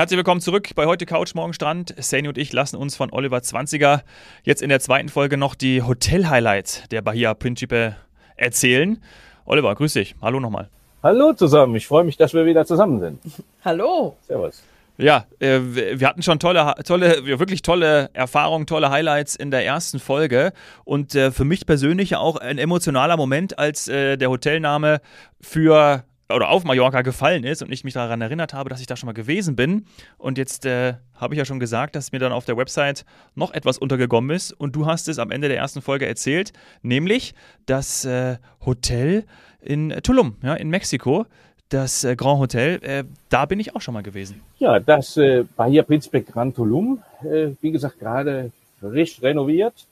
herzlich 0.00 0.16
willkommen 0.16 0.40
zurück 0.40 0.70
bei 0.76 0.86
heute 0.86 1.04
Couch 1.04 1.34
Morgen 1.34 1.52
Strand. 1.52 1.94
Sani 1.98 2.26
und 2.26 2.38
ich 2.38 2.54
lassen 2.54 2.76
uns 2.76 2.96
von 2.96 3.12
Oliver 3.12 3.42
Zwanziger 3.42 4.02
jetzt 4.44 4.62
in 4.62 4.70
der 4.70 4.80
zweiten 4.80 5.10
Folge 5.10 5.36
noch 5.36 5.54
die 5.54 5.82
Hotel-Highlights 5.82 6.84
der 6.90 7.02
Bahia 7.02 7.34
Principe 7.34 7.96
erzählen. 8.34 9.02
Oliver, 9.44 9.74
grüß 9.74 9.92
dich. 9.92 10.14
Hallo 10.22 10.40
nochmal. 10.40 10.70
Hallo 11.02 11.34
zusammen. 11.34 11.74
Ich 11.76 11.86
freue 11.86 12.04
mich, 12.04 12.16
dass 12.16 12.32
wir 12.32 12.46
wieder 12.46 12.64
zusammen 12.64 12.98
sind. 12.98 13.20
Hallo. 13.62 14.16
Servus. 14.26 14.62
Ja, 14.96 15.26
äh, 15.38 15.60
wir 15.60 16.08
hatten 16.08 16.22
schon 16.22 16.38
tolle, 16.38 16.76
tolle, 16.86 17.38
wirklich 17.38 17.60
tolle 17.60 18.08
Erfahrungen, 18.14 18.66
tolle 18.66 18.88
Highlights 18.88 19.36
in 19.36 19.50
der 19.50 19.66
ersten 19.66 19.98
Folge. 19.98 20.54
Und 20.84 21.14
äh, 21.14 21.30
für 21.30 21.44
mich 21.44 21.66
persönlich 21.66 22.16
auch 22.16 22.36
ein 22.36 22.56
emotionaler 22.56 23.18
Moment, 23.18 23.58
als 23.58 23.86
äh, 23.86 24.16
der 24.16 24.30
Hotelname 24.30 25.02
für 25.42 26.04
oder 26.30 26.50
auf 26.50 26.64
Mallorca 26.64 27.02
gefallen 27.02 27.44
ist 27.44 27.62
und 27.62 27.72
ich 27.72 27.84
mich 27.84 27.94
daran 27.94 28.20
erinnert 28.20 28.54
habe, 28.54 28.70
dass 28.70 28.80
ich 28.80 28.86
da 28.86 28.96
schon 28.96 29.06
mal 29.06 29.12
gewesen 29.12 29.56
bin. 29.56 29.86
Und 30.18 30.38
jetzt 30.38 30.66
äh, 30.66 30.94
habe 31.14 31.34
ich 31.34 31.38
ja 31.38 31.44
schon 31.44 31.60
gesagt, 31.60 31.96
dass 31.96 32.12
mir 32.12 32.18
dann 32.18 32.32
auf 32.32 32.44
der 32.44 32.56
Website 32.56 33.04
noch 33.34 33.52
etwas 33.52 33.78
untergekommen 33.78 34.34
ist. 34.34 34.52
Und 34.52 34.76
du 34.76 34.86
hast 34.86 35.08
es 35.08 35.18
am 35.18 35.30
Ende 35.30 35.48
der 35.48 35.56
ersten 35.56 35.82
Folge 35.82 36.06
erzählt, 36.06 36.52
nämlich 36.82 37.34
das 37.66 38.04
äh, 38.04 38.38
Hotel 38.64 39.24
in 39.60 39.90
Tulum, 40.02 40.36
ja, 40.42 40.54
in 40.54 40.70
Mexiko. 40.70 41.26
Das 41.68 42.02
äh, 42.02 42.16
Grand 42.16 42.40
Hotel, 42.40 42.80
äh, 42.82 43.04
da 43.28 43.46
bin 43.46 43.60
ich 43.60 43.76
auch 43.76 43.80
schon 43.80 43.94
mal 43.94 44.02
gewesen. 44.02 44.40
Ja, 44.58 44.80
das 44.80 45.16
äh, 45.16 45.44
Bahia 45.56 45.84
Principe 45.84 46.22
Grand 46.22 46.56
Tulum, 46.56 47.00
äh, 47.22 47.50
wie 47.60 47.70
gesagt, 47.70 48.00
gerade 48.00 48.50
frisch 48.80 49.22
renoviert. 49.22 49.86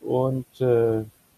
Und 0.00 0.46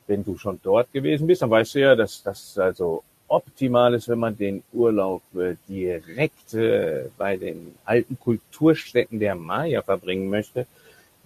wenn 0.06 0.24
du 0.24 0.36
schon 0.38 0.58
dort 0.62 0.92
gewesen 0.92 1.26
bist, 1.26 1.42
dann 1.42 1.50
weißt 1.50 1.74
du 1.74 1.80
ja, 1.80 1.94
dass 1.94 2.22
das 2.22 2.58
also 2.58 3.02
optimal 3.28 3.94
ist, 3.94 4.08
wenn 4.08 4.18
man 4.18 4.36
den 4.36 4.62
Urlaub 4.72 5.22
äh, 5.34 5.56
direkt 5.68 6.54
äh, 6.54 7.08
bei 7.16 7.36
den 7.36 7.74
alten 7.84 8.18
Kulturstätten 8.18 9.18
der 9.18 9.34
Maya 9.34 9.82
verbringen 9.82 10.28
möchte. 10.28 10.66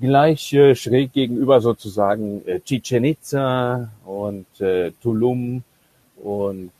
Gleich 0.01 0.53
äh, 0.53 0.75
schräg 0.75 1.13
gegenüber 1.13 1.61
sozusagen 1.61 2.43
Chichen 2.65 3.05
Itza 3.05 3.91
und 4.05 4.47
Tulum 5.03 5.65
und 6.23 6.73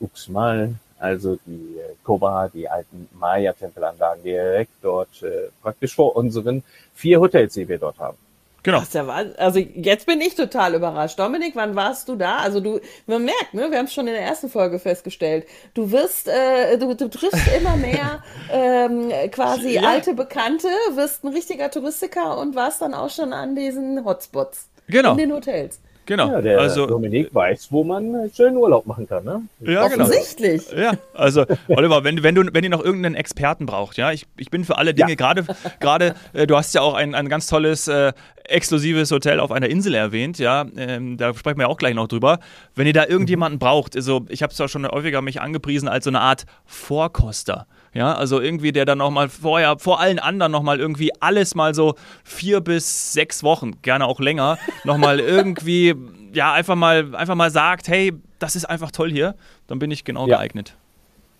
Uxmal, 0.00 0.74
also 0.98 1.38
die 1.46 1.76
Koba, 2.02 2.48
die 2.48 2.68
alten 2.68 3.08
Maya-Tempelanlagen 3.18 4.22
direkt 4.22 4.72
dort 4.82 5.24
praktisch 5.62 5.94
vor 5.94 6.16
unseren 6.16 6.62
vier 6.94 7.20
Hotels, 7.20 7.54
die 7.54 7.68
wir 7.68 7.78
dort 7.78 7.98
haben. 7.98 8.18
Genau. 8.64 8.78
Ach, 8.82 8.92
ja 8.92 9.06
also 9.36 9.58
jetzt 9.58 10.06
bin 10.06 10.20
ich 10.20 10.34
total 10.34 10.74
überrascht. 10.74 11.18
Dominik, 11.18 11.54
wann 11.54 11.76
warst 11.76 12.08
du 12.08 12.16
da? 12.16 12.38
Also 12.38 12.60
du, 12.60 12.80
man 13.06 13.24
merkt, 13.24 13.52
ne, 13.52 13.70
wir 13.70 13.78
haben 13.78 13.84
es 13.84 13.92
schon 13.92 14.08
in 14.08 14.14
der 14.14 14.22
ersten 14.22 14.48
Folge 14.48 14.78
festgestellt. 14.78 15.46
Du 15.74 15.92
wirst, 15.92 16.28
äh, 16.28 16.78
du, 16.78 16.94
du 16.96 17.08
triffst 17.08 17.46
immer 17.56 17.76
mehr 17.76 18.24
ähm, 18.50 19.12
quasi 19.30 19.74
ja. 19.74 19.82
alte 19.82 20.14
Bekannte, 20.14 20.68
wirst 20.94 21.24
ein 21.24 21.28
richtiger 21.28 21.70
Touristiker 21.70 22.38
und 22.38 22.56
warst 22.56 22.80
dann 22.80 22.94
auch 22.94 23.10
schon 23.10 23.34
an 23.34 23.54
diesen 23.54 24.02
Hotspots. 24.04 24.70
Genau. 24.88 25.12
In 25.12 25.18
den 25.18 25.32
Hotels. 25.32 25.78
Genau. 26.06 26.30
Ja, 26.30 26.40
der 26.42 26.60
also, 26.60 26.86
Dominik 26.86 27.34
weiß, 27.34 27.68
wo 27.70 27.82
man 27.82 28.30
schön 28.34 28.56
Urlaub 28.56 28.86
machen 28.86 29.08
kann, 29.08 29.24
ne? 29.24 29.42
Ja, 29.60 29.88
genau. 29.88 30.04
Offensichtlich. 30.04 30.70
Ja, 30.72 30.92
also 31.14 31.46
Oliver, 31.68 32.04
wenn, 32.04 32.22
wenn, 32.22 32.34
du, 32.34 32.44
wenn 32.52 32.62
ihr 32.62 32.70
noch 32.70 32.84
irgendeinen 32.84 33.14
Experten 33.14 33.64
braucht, 33.64 33.96
ja, 33.96 34.12
ich, 34.12 34.26
ich 34.36 34.50
bin 34.50 34.64
für 34.64 34.76
alle 34.76 34.92
Dinge, 34.92 35.10
ja. 35.10 35.14
gerade, 35.14 35.44
gerade 35.80 36.14
äh, 36.34 36.46
du 36.46 36.56
hast 36.56 36.74
ja 36.74 36.82
auch 36.82 36.94
ein, 36.94 37.14
ein 37.14 37.28
ganz 37.28 37.46
tolles 37.46 37.88
äh, 37.88 38.12
exklusives 38.44 39.10
Hotel 39.10 39.40
auf 39.40 39.50
einer 39.50 39.68
Insel 39.68 39.94
erwähnt, 39.94 40.38
ja, 40.38 40.66
ähm, 40.76 41.16
da 41.16 41.32
sprechen 41.34 41.58
wir 41.58 41.68
auch 41.68 41.78
gleich 41.78 41.94
noch 41.94 42.08
drüber. 42.08 42.38
Wenn 42.74 42.86
ihr 42.86 42.92
da 42.92 43.06
irgendjemanden 43.06 43.58
braucht, 43.58 43.96
also 43.96 44.26
ich 44.28 44.42
habe 44.42 44.52
es 44.52 44.58
ja 44.58 44.68
schon 44.68 44.86
häufiger 44.86 45.22
mich 45.22 45.40
angepriesen 45.40 45.88
als 45.88 46.04
so 46.04 46.10
eine 46.10 46.20
Art 46.20 46.44
Vorkoster. 46.66 47.66
Ja, 47.94 48.14
also 48.14 48.40
irgendwie, 48.40 48.72
der 48.72 48.84
dann 48.84 48.98
nochmal 48.98 49.28
vorher, 49.28 49.78
vor 49.78 50.00
allen 50.00 50.18
anderen 50.18 50.50
nochmal 50.50 50.80
irgendwie 50.80 51.10
alles 51.20 51.54
mal 51.54 51.74
so 51.74 51.94
vier 52.24 52.60
bis 52.60 53.12
sechs 53.12 53.44
Wochen, 53.44 53.80
gerne 53.82 54.06
auch 54.06 54.18
länger, 54.20 54.58
nochmal 54.82 55.20
irgendwie, 55.20 55.94
ja, 56.32 56.52
einfach 56.52 56.74
mal, 56.74 57.14
einfach 57.14 57.36
mal 57.36 57.50
sagt, 57.50 57.86
hey, 57.86 58.12
das 58.40 58.56
ist 58.56 58.64
einfach 58.64 58.90
toll 58.90 59.12
hier, 59.12 59.36
dann 59.68 59.78
bin 59.78 59.92
ich 59.92 60.04
genau 60.04 60.26
ja. 60.26 60.36
geeignet. 60.36 60.76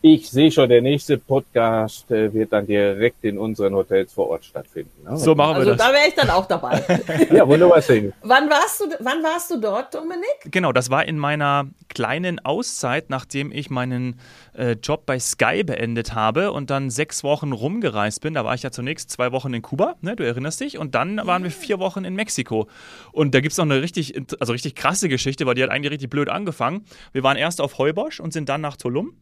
Ich 0.06 0.30
sehe 0.30 0.52
schon, 0.52 0.68
der 0.68 0.82
nächste 0.82 1.16
Podcast 1.16 2.10
äh, 2.10 2.30
wird 2.34 2.52
dann 2.52 2.66
direkt 2.66 3.24
in 3.24 3.38
unseren 3.38 3.74
Hotels 3.74 4.12
vor 4.12 4.28
Ort 4.28 4.44
stattfinden. 4.44 4.90
Ne? 5.02 5.16
So 5.16 5.34
machen 5.34 5.52
wir 5.52 5.60
also 5.60 5.70
das. 5.70 5.78
Da 5.78 5.94
wäre 5.94 6.08
ich 6.08 6.14
dann 6.14 6.28
auch 6.28 6.44
dabei. 6.44 6.84
ja, 7.32 7.48
wunderbar. 7.48 7.80
Sing. 7.80 8.12
Wann 8.20 8.50
warst 8.50 8.82
du, 8.82 8.84
wann 9.00 9.22
warst 9.22 9.50
du 9.50 9.58
dort, 9.58 9.94
Dominik? 9.94 10.26
Genau, 10.44 10.72
das 10.72 10.90
war 10.90 11.06
in 11.06 11.16
meiner 11.16 11.68
kleinen 11.88 12.38
Auszeit, 12.38 13.08
nachdem 13.08 13.50
ich 13.50 13.70
meinen 13.70 14.20
äh, 14.52 14.72
Job 14.72 15.06
bei 15.06 15.18
Sky 15.18 15.64
beendet 15.64 16.14
habe 16.14 16.52
und 16.52 16.68
dann 16.68 16.90
sechs 16.90 17.24
Wochen 17.24 17.52
rumgereist 17.52 18.20
bin. 18.20 18.34
Da 18.34 18.44
war 18.44 18.54
ich 18.54 18.62
ja 18.62 18.70
zunächst 18.70 19.10
zwei 19.10 19.32
Wochen 19.32 19.54
in 19.54 19.62
Kuba, 19.62 19.94
ne, 20.02 20.16
du 20.16 20.22
erinnerst 20.22 20.60
dich, 20.60 20.76
und 20.76 20.94
dann 20.94 21.16
waren 21.24 21.44
wir 21.44 21.50
vier 21.50 21.78
Wochen 21.78 22.04
in 22.04 22.14
Mexiko. 22.14 22.68
Und 23.12 23.34
da 23.34 23.40
gibt 23.40 23.52
es 23.52 23.56
noch 23.56 23.64
eine 23.64 23.80
richtig, 23.80 24.20
also 24.38 24.52
richtig 24.52 24.74
krasse 24.74 25.08
Geschichte, 25.08 25.46
weil 25.46 25.54
die 25.54 25.62
hat 25.62 25.70
eigentlich 25.70 25.92
richtig 25.92 26.10
blöd 26.10 26.28
angefangen. 26.28 26.84
Wir 27.12 27.22
waren 27.22 27.38
erst 27.38 27.62
auf 27.62 27.78
Heubosch 27.78 28.20
und 28.20 28.34
sind 28.34 28.50
dann 28.50 28.60
nach 28.60 28.76
Tulum. 28.76 29.16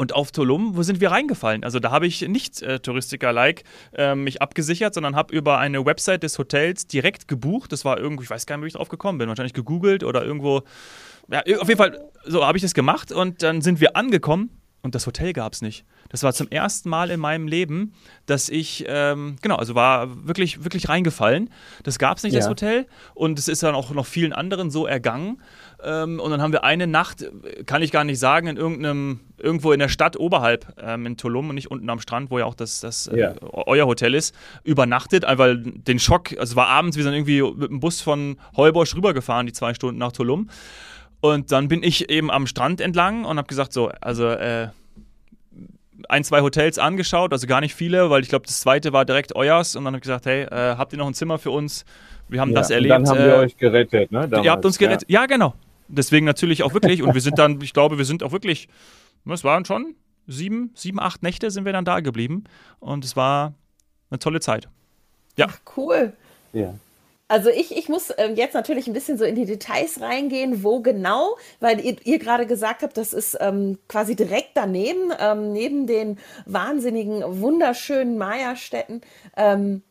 Und 0.00 0.14
auf 0.14 0.30
Tulum, 0.30 0.76
wo 0.76 0.84
sind 0.84 1.00
wir 1.00 1.10
reingefallen? 1.10 1.64
Also 1.64 1.80
da 1.80 1.90
habe 1.90 2.06
ich 2.06 2.22
nicht 2.22 2.62
äh, 2.62 2.78
Touristiker-like 2.78 3.64
äh, 3.94 4.14
mich 4.14 4.40
abgesichert, 4.40 4.94
sondern 4.94 5.16
habe 5.16 5.34
über 5.34 5.58
eine 5.58 5.84
Website 5.84 6.22
des 6.22 6.38
Hotels 6.38 6.86
direkt 6.86 7.26
gebucht. 7.26 7.72
Das 7.72 7.84
war 7.84 7.98
irgendwie, 7.98 8.22
ich 8.22 8.30
weiß 8.30 8.46
gar 8.46 8.56
nicht, 8.56 8.62
wie 8.62 8.68
ich 8.68 8.74
drauf 8.74 8.90
gekommen 8.90 9.18
bin. 9.18 9.28
Wahrscheinlich 9.28 9.54
gegoogelt 9.54 10.04
oder 10.04 10.24
irgendwo. 10.24 10.62
Ja, 11.28 11.40
auf 11.40 11.66
jeden 11.66 11.78
Fall, 11.78 11.98
so 12.24 12.46
habe 12.46 12.56
ich 12.56 12.62
das 12.62 12.74
gemacht 12.74 13.10
und 13.10 13.42
dann 13.42 13.60
sind 13.60 13.80
wir 13.80 13.96
angekommen 13.96 14.50
und 14.82 14.94
das 14.94 15.06
Hotel 15.06 15.32
gab 15.32 15.52
es 15.52 15.62
nicht. 15.62 15.84
Das 16.08 16.22
war 16.22 16.32
zum 16.32 16.48
ersten 16.48 16.88
Mal 16.88 17.10
in 17.10 17.18
meinem 17.18 17.48
Leben, 17.48 17.92
dass 18.26 18.48
ich, 18.48 18.84
ähm, 18.86 19.36
genau, 19.42 19.56
also 19.56 19.74
war 19.74 20.26
wirklich, 20.26 20.62
wirklich 20.62 20.88
reingefallen. 20.88 21.50
Das 21.82 21.98
gab 21.98 22.18
es 22.18 22.22
nicht, 22.22 22.32
ja. 22.32 22.38
das 22.38 22.48
Hotel. 22.48 22.86
Und 23.14 23.38
es 23.38 23.48
ist 23.48 23.62
dann 23.62 23.74
auch 23.74 23.90
noch 23.90 24.06
vielen 24.06 24.32
anderen 24.32 24.70
so 24.70 24.86
ergangen. 24.86 25.42
Ähm, 25.82 26.18
und 26.18 26.30
dann 26.30 26.42
haben 26.42 26.52
wir 26.52 26.64
eine 26.64 26.86
Nacht, 26.86 27.24
kann 27.66 27.82
ich 27.82 27.92
gar 27.92 28.02
nicht 28.02 28.18
sagen, 28.18 28.48
in 28.48 28.56
irgendeinem, 28.56 29.20
irgendwo 29.38 29.72
in 29.72 29.78
der 29.78 29.88
Stadt 29.88 30.18
oberhalb 30.18 30.66
ähm, 30.82 31.06
in 31.06 31.16
Tulum 31.16 31.50
und 31.50 31.54
nicht 31.54 31.70
unten 31.70 31.88
am 31.88 32.00
Strand, 32.00 32.30
wo 32.30 32.38
ja 32.38 32.46
auch 32.46 32.54
das, 32.54 32.80
das 32.80 33.06
äh, 33.06 33.18
ja. 33.18 33.30
äh, 33.30 33.36
euer 33.40 33.86
Hotel 33.86 34.14
ist, 34.14 34.34
übernachtet, 34.64 35.24
weil 35.26 35.58
den 35.58 36.00
Schock, 36.00 36.32
also 36.32 36.52
es 36.52 36.56
war 36.56 36.66
abends, 36.66 36.96
wir 36.96 37.04
sind 37.04 37.14
irgendwie 37.14 37.42
mit 37.42 37.70
dem 37.70 37.80
Bus 37.80 38.00
von 38.00 38.38
Heubosch 38.56 38.96
rübergefahren, 38.96 39.46
die 39.46 39.52
zwei 39.52 39.72
Stunden 39.74 39.98
nach 39.98 40.12
Tulum. 40.12 40.48
Und 41.20 41.52
dann 41.52 41.68
bin 41.68 41.82
ich 41.82 42.10
eben 42.10 42.30
am 42.30 42.46
Strand 42.46 42.80
entlang 42.80 43.24
und 43.24 43.38
habe 43.38 43.46
gesagt, 43.46 43.72
so, 43.72 43.90
also 44.00 44.28
äh, 44.28 44.68
ein, 46.08 46.24
zwei 46.24 46.40
Hotels 46.42 46.78
angeschaut, 46.78 47.32
also 47.32 47.46
gar 47.46 47.60
nicht 47.60 47.74
viele, 47.74 48.10
weil 48.10 48.22
ich 48.22 48.28
glaube, 48.28 48.46
das 48.46 48.60
zweite 48.60 48.92
war 48.92 49.04
direkt 49.04 49.34
euers. 49.34 49.74
Und 49.76 49.84
dann 49.84 49.94
habe 49.94 49.98
ich 49.98 50.02
gesagt, 50.02 50.26
hey, 50.26 50.42
äh, 50.42 50.76
habt 50.76 50.92
ihr 50.92 50.98
noch 50.98 51.06
ein 51.06 51.14
Zimmer 51.14 51.38
für 51.38 51.50
uns? 51.50 51.84
Wir 52.28 52.40
haben 52.40 52.50
ja, 52.50 52.56
das 52.56 52.70
erlebt. 52.70 52.92
dann 52.92 53.08
haben 53.08 53.18
wir 53.18 53.34
äh, 53.34 53.38
euch 53.38 53.56
gerettet, 53.56 54.12
ne? 54.12 54.28
Damals, 54.28 54.44
ihr 54.44 54.50
habt 54.50 54.64
uns 54.64 54.78
gerettet. 54.78 55.08
Ja. 55.08 55.22
ja, 55.22 55.26
genau. 55.26 55.54
Deswegen 55.88 56.26
natürlich 56.26 56.62
auch 56.62 56.74
wirklich. 56.74 57.02
und 57.02 57.14
wir 57.14 57.20
sind 57.20 57.38
dann, 57.38 57.60
ich 57.60 57.72
glaube, 57.72 57.98
wir 57.98 58.04
sind 58.04 58.22
auch 58.22 58.32
wirklich, 58.32 58.68
es 59.26 59.44
waren 59.44 59.64
schon 59.64 59.94
sieben, 60.26 60.70
sieben, 60.74 61.00
acht 61.00 61.22
Nächte 61.22 61.50
sind 61.50 61.64
wir 61.64 61.72
dann 61.72 61.84
da 61.84 62.00
geblieben. 62.00 62.44
Und 62.78 63.04
es 63.04 63.16
war 63.16 63.54
eine 64.10 64.18
tolle 64.18 64.40
Zeit. 64.40 64.68
Ja. 65.36 65.46
Ach, 65.48 65.58
cool. 65.76 66.12
Ja. 66.52 66.74
Also 67.30 67.50
ich, 67.50 67.76
ich 67.76 67.90
muss 67.90 68.10
ähm, 68.16 68.36
jetzt 68.36 68.54
natürlich 68.54 68.86
ein 68.86 68.94
bisschen 68.94 69.18
so 69.18 69.24
in 69.24 69.34
die 69.34 69.44
Details 69.44 70.00
reingehen, 70.00 70.64
wo 70.64 70.80
genau, 70.80 71.36
weil 71.60 71.78
ihr, 71.78 71.96
ihr 72.04 72.18
gerade 72.18 72.46
gesagt 72.46 72.82
habt, 72.82 72.96
das 72.96 73.12
ist 73.12 73.36
ähm, 73.40 73.78
quasi 73.86 74.16
direkt 74.16 74.52
daneben, 74.54 75.12
ähm, 75.18 75.52
neben 75.52 75.86
den 75.86 76.18
wahnsinnigen, 76.46 77.22
wunderschönen 77.40 78.16
Maya-Städten. 78.16 79.02
Ähm, 79.36 79.82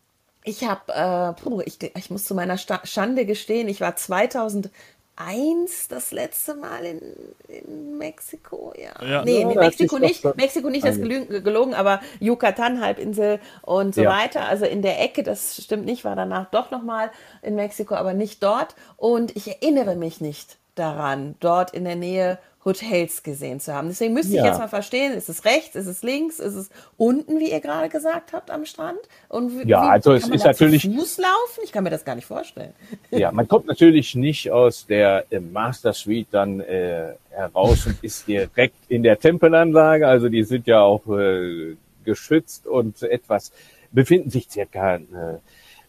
ich 0.44 0.64
habe, 0.64 1.36
äh, 1.46 1.64
ich, 1.66 1.78
ich 1.96 2.10
muss 2.10 2.24
zu 2.24 2.34
meiner 2.34 2.58
Schande 2.58 3.26
gestehen, 3.28 3.68
ich 3.68 3.82
war 3.82 3.96
2000 3.96 4.72
eins 5.18 5.88
das 5.88 6.12
letzte 6.12 6.56
Mal 6.56 6.86
in, 6.86 7.02
in 7.48 7.98
Mexiko, 7.98 8.74
ja. 8.78 9.06
ja. 9.06 9.26
Nee, 9.26 9.42
ja, 9.42 9.48
Mexiko 9.48 9.98
nicht, 9.98 10.24
Mexiko 10.38 10.70
nicht, 10.70 10.86
das 10.86 10.98
gelogen, 10.98 11.44
gelogen 11.44 11.74
aber 11.74 12.02
Yucatan-Halbinsel 12.20 13.40
und 13.64 13.96
so 13.96 14.04
ja. 14.04 14.12
weiter. 14.12 14.46
Also 14.46 14.66
in 14.66 14.82
der 14.82 15.02
Ecke, 15.02 15.24
das 15.24 15.62
stimmt 15.62 15.86
nicht, 15.86 16.06
war 16.06 16.16
danach 16.16 16.50
doch 16.52 16.72
nochmal 16.72 17.12
in 17.42 17.56
Mexiko, 17.56 17.96
aber 17.96 18.14
nicht 18.14 18.44
dort. 18.44 18.76
Und 18.96 19.36
ich 19.36 19.48
erinnere 19.48 19.96
mich 19.96 20.22
nicht 20.22 20.58
daran, 20.76 21.36
dort 21.40 21.72
in 21.72 21.84
der 21.84 21.96
Nähe 21.96 22.38
Hotels 22.68 23.24
gesehen 23.24 23.60
zu 23.62 23.74
haben. 23.74 23.88
Deswegen 23.88 24.14
müsste 24.14 24.36
ja. 24.36 24.44
ich 24.44 24.50
jetzt 24.50 24.60
mal 24.60 24.68
verstehen, 24.68 25.14
ist 25.14 25.30
es 25.30 25.46
rechts, 25.46 25.76
ist 25.76 25.88
es 25.88 26.04
links, 26.04 26.40
ist 26.40 26.56
es 26.56 26.70
unten, 26.98 27.40
wie 27.40 27.50
ihr 27.50 27.62
gerade 27.62 27.88
gesagt 27.88 28.34
habt, 28.34 28.52
am 28.52 28.66
Strand? 28.66 29.00
Und 29.30 29.58
wie, 29.58 29.70
ja, 29.70 29.82
also 29.82 30.12
es 30.14 30.28
ist 30.28 30.44
natürlich 30.44 30.84
Fuß 30.84 31.18
laufen? 31.18 31.62
Ich 31.64 31.72
kann 31.72 31.86
mir 31.86 31.90
das 31.90 32.04
gar 32.04 32.16
nicht 32.16 32.26
vorstellen. 32.26 32.74
Ja, 33.10 33.32
man 33.32 33.48
kommt 33.48 33.68
natürlich 33.68 34.16
nicht 34.16 34.52
aus 34.52 34.86
der 34.86 35.26
äh, 35.30 35.40
Master 35.40 35.94
Suite 35.94 36.28
dann 36.32 36.60
äh, 36.60 37.14
heraus 37.30 37.88
und 37.88 38.04
ist 38.04 38.28
direkt 38.28 38.76
in 38.90 39.02
der 39.02 39.18
Tempelanlage. 39.18 40.06
Also 40.06 40.28
die 40.28 40.44
sind 40.44 40.68
ja 40.68 40.82
auch 40.82 41.08
äh, 41.08 41.78
geschützt 42.04 42.68
und 42.68 43.02
etwas 43.02 43.54
befinden 43.94 44.30
sich 44.30 44.50
circa 44.50 44.96
äh, 44.96 45.00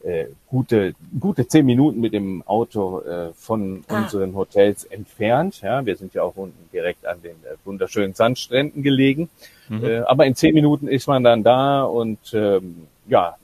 äh, 0.08 0.26
gute, 0.46 0.94
gute 1.20 1.46
zehn 1.46 1.66
Minuten 1.66 2.00
mit 2.00 2.14
dem 2.14 2.43
Auto 2.46 3.00
äh, 3.00 3.32
von 3.34 3.84
ah. 3.88 3.99
unseren 3.99 4.34
Hotels 4.34 4.84
entfernt. 4.84 5.60
Ja, 5.60 5.84
wir 5.84 5.96
sind 5.96 6.14
ja 6.14 6.22
auch 6.22 6.37
unten 6.37 6.69
direkt 6.72 7.06
an 7.06 7.20
den 7.22 7.32
äh, 7.32 7.56
wunderschönen 7.64 8.14
Sandstränden 8.14 8.82
gelegen. 8.82 9.28
Mhm. 9.69 9.84
Äh, 9.84 9.99
aber 10.00 10.25
in 10.25 10.34
zehn 10.34 10.55
Minuten 10.55 10.88
ist 10.88 11.06
man 11.06 11.22
dann 11.22 11.43
da 11.43 11.82
und 11.82 12.19
ähm, 12.32 12.87
ja, 13.06 13.37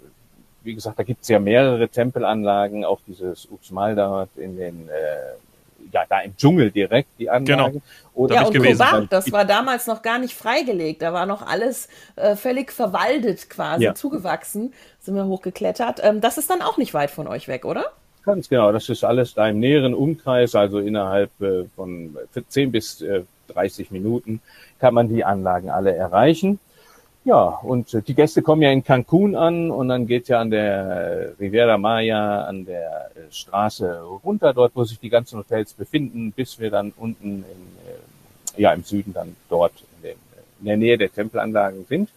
wie 0.62 0.74
gesagt, 0.74 0.98
da 0.98 1.02
gibt's 1.02 1.28
ja 1.28 1.38
mehrere 1.38 1.88
Tempelanlagen, 1.88 2.86
auch 2.86 3.00
dieses 3.06 3.46
Uxmal 3.50 3.94
dort 3.94 4.30
in 4.36 4.56
den 4.56 4.88
äh, 4.88 5.36
ja, 5.92 6.04
da 6.08 6.20
im 6.20 6.36
Dschungel 6.36 6.70
direkt 6.70 7.08
die 7.18 7.30
Anlage. 7.30 7.72
Genau. 7.72 7.82
Oder 8.14 8.36
ja, 8.36 8.42
und 8.46 8.56
Kobat, 8.56 9.06
das 9.10 9.32
war 9.32 9.44
damals 9.44 9.86
noch 9.86 10.02
gar 10.02 10.18
nicht 10.18 10.34
freigelegt. 10.34 11.02
Da 11.02 11.12
war 11.12 11.26
noch 11.26 11.42
alles 11.46 11.88
äh, 12.16 12.36
völlig 12.36 12.72
verwaldet 12.72 13.50
quasi, 13.50 13.84
ja. 13.84 13.94
zugewachsen. 13.94 14.72
Sind 15.00 15.16
wir 15.16 15.26
hochgeklettert. 15.26 16.00
Ähm, 16.02 16.20
das 16.20 16.38
ist 16.38 16.50
dann 16.50 16.62
auch 16.62 16.76
nicht 16.76 16.94
weit 16.94 17.10
von 17.10 17.26
euch 17.26 17.48
weg, 17.48 17.64
oder? 17.64 17.86
Ganz 18.24 18.48
genau. 18.48 18.72
Das 18.72 18.88
ist 18.88 19.04
alles 19.04 19.34
da 19.34 19.48
im 19.48 19.58
näheren 19.58 19.94
Umkreis, 19.94 20.54
also 20.54 20.78
innerhalb 20.78 21.30
äh, 21.40 21.64
von 21.74 22.16
10 22.48 22.72
bis 22.72 23.02
äh, 23.02 23.22
30 23.48 23.90
Minuten 23.90 24.40
kann 24.80 24.94
man 24.94 25.08
die 25.08 25.24
Anlagen 25.24 25.70
alle 25.70 25.94
erreichen. 25.94 26.58
Ja, 27.24 27.40
und 27.62 27.94
äh, 27.94 28.02
die 28.02 28.14
Gäste 28.14 28.42
kommen 28.42 28.60
ja 28.60 28.70
in 28.70 28.84
Cancun 28.84 29.34
an 29.34 29.70
und 29.70 29.88
dann 29.88 30.06
geht 30.06 30.28
ja 30.28 30.40
an 30.40 30.50
der 30.50 31.32
Riviera 31.40 31.78
Maya, 31.78 32.44
an 32.44 32.66
der 32.66 33.10
äh, 33.14 33.32
Straße 33.32 34.02
runter, 34.22 34.52
dort, 34.52 34.72
wo 34.74 34.84
sich 34.84 35.00
die 35.00 35.08
ganzen 35.08 35.38
Hotels 35.38 35.72
befinden, 35.72 36.32
bis 36.32 36.58
wir 36.58 36.70
dann 36.70 36.92
unten 36.96 37.44
in, 37.44 38.58
äh, 38.58 38.60
ja, 38.60 38.74
im 38.74 38.84
Süden 38.84 39.14
dann 39.14 39.36
dort 39.48 39.72
in, 39.96 40.02
den, 40.02 40.18
in 40.60 40.66
der 40.66 40.76
Nähe 40.76 40.98
der 40.98 41.10
Tempelanlagen 41.10 41.86
sind. 41.88 42.10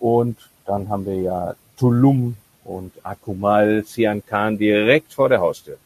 Und 0.00 0.36
dann 0.66 0.88
haben 0.88 1.06
wir 1.06 1.20
ja 1.20 1.54
Tulum 1.78 2.36
und 2.64 2.92
Akumal, 3.04 3.84
Sian 3.84 4.26
Khan 4.26 4.58
direkt 4.58 5.12
vor 5.12 5.28
der 5.28 5.40
Haustür. 5.40 5.76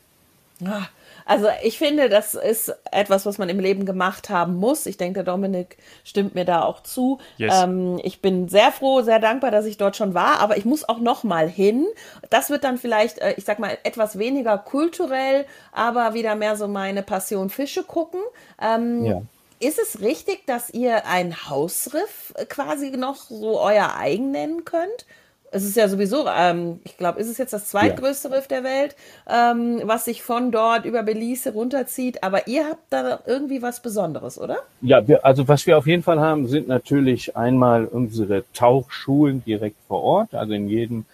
Ah, 0.64 0.86
also 1.24 1.48
ich 1.62 1.78
finde, 1.78 2.08
das 2.08 2.34
ist 2.34 2.74
etwas, 2.90 3.26
was 3.26 3.38
man 3.38 3.48
im 3.48 3.60
Leben 3.60 3.86
gemacht 3.86 4.30
haben 4.30 4.56
muss. 4.56 4.86
Ich 4.86 4.96
denke, 4.96 5.22
der 5.22 5.32
Dominik 5.32 5.76
stimmt 6.04 6.34
mir 6.34 6.44
da 6.44 6.62
auch 6.62 6.82
zu. 6.82 7.18
Yes. 7.36 7.62
Ähm, 7.62 8.00
ich 8.02 8.20
bin 8.20 8.48
sehr 8.48 8.72
froh, 8.72 9.02
sehr 9.02 9.18
dankbar, 9.18 9.50
dass 9.50 9.66
ich 9.66 9.76
dort 9.76 9.96
schon 9.96 10.14
war, 10.14 10.40
aber 10.40 10.56
ich 10.56 10.64
muss 10.64 10.88
auch 10.88 10.98
noch 10.98 11.24
mal 11.24 11.48
hin. 11.48 11.86
Das 12.30 12.50
wird 12.50 12.64
dann 12.64 12.78
vielleicht, 12.78 13.18
äh, 13.18 13.34
ich 13.36 13.44
sag 13.44 13.58
mal, 13.58 13.78
etwas 13.84 14.18
weniger 14.18 14.58
kulturell, 14.58 15.46
aber 15.72 16.14
wieder 16.14 16.34
mehr 16.34 16.56
so 16.56 16.68
meine 16.68 17.02
Passion 17.02 17.50
Fische 17.50 17.84
gucken. 17.84 18.20
Ähm, 18.60 19.04
ja. 19.04 19.22
Ist 19.60 19.78
es 19.78 20.00
richtig, 20.00 20.44
dass 20.46 20.70
ihr 20.70 21.06
ein 21.06 21.48
Hausriff 21.48 22.34
quasi 22.48 22.90
noch 22.90 23.14
so 23.14 23.60
euer 23.60 23.94
eigen 23.96 24.32
nennen 24.32 24.64
könnt? 24.64 25.06
Es 25.52 25.64
ist 25.64 25.76
ja 25.76 25.86
sowieso, 25.86 26.26
ähm, 26.26 26.80
ich 26.84 26.96
glaube, 26.96 27.20
ist 27.20 27.28
es 27.28 27.36
jetzt 27.36 27.52
das 27.52 27.66
zweitgrößte 27.66 28.28
ja. 28.28 28.34
Riff 28.34 28.48
der 28.48 28.64
Welt, 28.64 28.96
ähm, 29.28 29.82
was 29.84 30.06
sich 30.06 30.22
von 30.22 30.50
dort 30.50 30.86
über 30.86 31.02
Belize 31.02 31.52
runterzieht. 31.52 32.24
Aber 32.24 32.48
ihr 32.48 32.66
habt 32.68 32.84
da 32.90 33.20
irgendwie 33.26 33.60
was 33.60 33.80
Besonderes, 33.80 34.38
oder? 34.38 34.58
Ja, 34.80 35.06
wir, 35.06 35.24
also 35.24 35.46
was 35.46 35.66
wir 35.66 35.76
auf 35.76 35.86
jeden 35.86 36.02
Fall 36.02 36.20
haben, 36.20 36.48
sind 36.48 36.68
natürlich 36.68 37.36
einmal 37.36 37.84
unsere 37.84 38.44
Tauchschulen 38.54 39.44
direkt 39.44 39.76
vor 39.88 40.02
Ort. 40.02 40.34
Also 40.34 40.54
in 40.54 40.68
jedem 40.68 41.04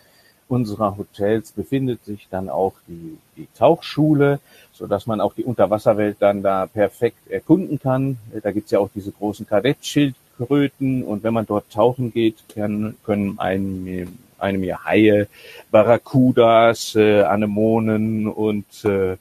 unserer 0.46 0.96
Hotels 0.96 1.52
befindet 1.52 2.04
sich 2.04 2.28
dann 2.30 2.48
auch 2.48 2.74
die, 2.86 3.18
die 3.36 3.48
Tauchschule, 3.58 4.38
so 4.72 4.86
dass 4.86 5.06
man 5.06 5.20
auch 5.20 5.34
die 5.34 5.44
Unterwasserwelt 5.44 6.16
dann 6.20 6.42
da 6.42 6.66
perfekt 6.66 7.28
erkunden 7.28 7.80
kann. 7.80 8.18
Da 8.42 8.52
gibt's 8.52 8.70
ja 8.70 8.78
auch 8.78 8.88
diese 8.94 9.10
großen 9.10 9.46
Kadettschildkröten 9.46 11.02
und 11.02 11.24
wenn 11.24 11.34
man 11.34 11.44
dort 11.44 11.70
tauchen 11.70 12.12
geht, 12.12 12.36
können, 12.54 12.96
können 13.04 13.38
einem 13.38 14.16
einem 14.38 14.64
ja 14.64 14.84
Haie, 14.84 15.28
Barracudas, 15.70 16.94
äh, 16.94 17.22
Anemonen 17.22 18.26
und 18.26 18.84
äh, 18.84 19.16